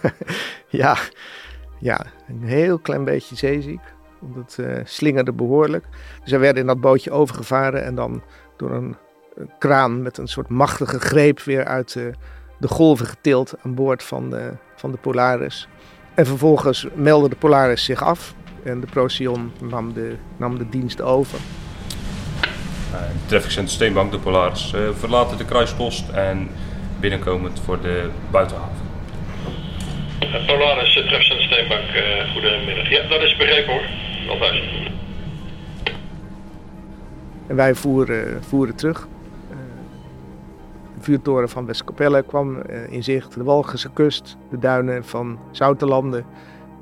ja, 0.68 0.96
ja, 1.78 2.06
een 2.28 2.42
heel 2.42 2.78
klein 2.78 3.04
beetje 3.04 3.36
zeeziek. 3.36 3.80
Want 4.18 4.34
het 4.34 4.56
uh, 4.60 4.76
slingerde 4.84 5.32
behoorlijk. 5.32 5.84
Dus 6.22 6.30
wij 6.30 6.40
werden 6.40 6.60
in 6.60 6.66
dat 6.66 6.80
bootje 6.80 7.10
overgevaren 7.10 7.84
en 7.84 7.94
dan 7.94 8.22
door 8.56 8.70
een, 8.70 8.96
een 9.34 9.50
kraan 9.58 10.02
met 10.02 10.18
een 10.18 10.28
soort 10.28 10.48
machtige 10.48 11.00
greep 11.00 11.40
weer 11.40 11.64
uit 11.64 11.94
uh, 11.94 12.12
de 12.58 12.68
golven 12.68 13.06
getild 13.06 13.54
aan 13.62 13.74
boord 13.74 14.02
van 14.02 14.30
de, 14.30 14.52
van 14.76 14.90
de 14.90 14.96
Polaris. 14.96 15.68
En 16.14 16.26
vervolgens 16.26 16.86
meldde 16.94 17.28
de 17.28 17.36
Polaris 17.36 17.84
zich 17.84 18.02
af 18.02 18.34
en 18.62 18.80
de 18.80 18.86
Procyon 18.86 19.52
nam 19.60 19.92
de, 19.92 20.16
nam 20.36 20.58
de 20.58 20.68
dienst 20.68 21.00
over. 21.00 21.38
Uh, 22.92 23.00
Traffic 23.26 23.50
Center 23.50 23.72
Steenbank, 23.72 24.12
de 24.12 24.18
Polaris, 24.18 24.72
uh, 24.74 24.80
verlaten 24.98 25.38
de 25.38 25.44
kruispost 25.44 26.08
en 26.08 26.48
binnenkomend 27.00 27.60
voor 27.64 27.80
de 27.80 28.10
buitenhaven. 28.30 28.84
Polaris, 30.46 30.92
Traffic 30.92 31.35
Center 31.56 31.76
Steenbank, 31.76 32.06
uh, 32.06 32.32
goedemiddag. 32.32 32.88
Ja, 32.88 33.08
dat 33.08 33.20
is 33.20 33.36
begrepen 33.36 33.72
hoor. 33.72 33.82
Altijd. 34.28 34.62
En 37.46 37.56
wij 37.56 37.74
voeren, 37.74 38.44
voeren 38.44 38.74
terug. 38.74 39.08
Uh, 39.50 39.56
de 40.96 41.02
vuurtoren 41.02 41.48
van 41.48 41.66
Westkapelle 41.66 42.22
kwam 42.22 42.56
uh, 42.56 42.92
in 42.92 43.04
zicht. 43.04 43.34
De 43.34 43.42
Walgense 43.42 43.90
kust, 43.92 44.36
de 44.50 44.58
duinen 44.58 45.04
van 45.04 45.38
Zoutelanden. 45.50 46.24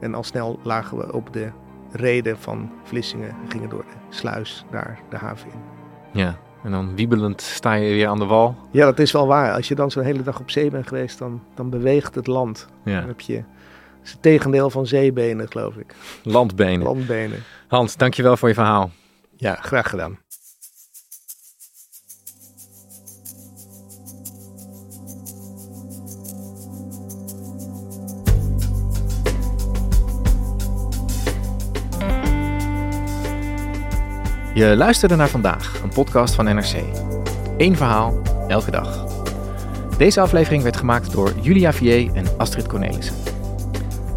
En 0.00 0.14
al 0.14 0.22
snel 0.22 0.58
lagen 0.62 0.98
we 0.98 1.12
op 1.12 1.32
de 1.32 1.48
reden 1.92 2.38
van 2.38 2.70
Vlissingen 2.84 3.36
gingen 3.48 3.68
door 3.68 3.84
de 3.84 4.16
sluis 4.16 4.64
daar 4.70 4.98
de 5.10 5.16
haven 5.16 5.50
in. 5.50 5.58
Ja, 6.20 6.36
en 6.64 6.70
dan 6.70 6.96
wiebelend 6.96 7.40
sta 7.40 7.72
je 7.72 7.94
weer 7.94 8.08
aan 8.08 8.18
de 8.18 8.24
wal. 8.24 8.56
Ja, 8.70 8.84
dat 8.84 8.98
is 8.98 9.12
wel 9.12 9.26
waar. 9.26 9.52
Als 9.52 9.68
je 9.68 9.74
dan 9.74 9.90
zo'n 9.90 10.04
hele 10.04 10.22
dag 10.22 10.40
op 10.40 10.50
zee 10.50 10.70
bent 10.70 10.88
geweest, 10.88 11.18
dan, 11.18 11.42
dan 11.54 11.70
beweegt 11.70 12.14
het 12.14 12.26
land. 12.26 12.68
Ja. 12.84 12.98
Dan 12.98 13.08
heb 13.08 13.20
je 13.20 13.42
is 14.04 14.10
het 14.10 14.22
tegendeel 14.22 14.70
van 14.70 14.86
zeebenen, 14.86 15.48
geloof 15.50 15.76
ik. 15.76 15.94
Landbenen. 16.22 16.82
Landbenen. 16.82 17.42
Hans, 17.68 17.96
dankjewel 17.96 18.36
voor 18.36 18.48
je 18.48 18.54
verhaal. 18.54 18.90
Ja, 19.36 19.54
graag 19.54 19.90
gedaan. 19.90 20.18
Je 34.54 34.76
luisterde 34.76 35.16
naar 35.16 35.28
vandaag, 35.28 35.82
een 35.82 35.88
podcast 35.88 36.34
van 36.34 36.44
NRC. 36.44 36.74
Eén 37.58 37.76
verhaal, 37.76 38.22
elke 38.48 38.70
dag. 38.70 39.04
Deze 39.98 40.20
aflevering 40.20 40.62
werd 40.62 40.76
gemaakt 40.76 41.12
door 41.12 41.32
Julia 41.40 41.72
Vier 41.72 42.14
en 42.14 42.24
Astrid 42.38 42.66
Cornelissen. 42.66 43.33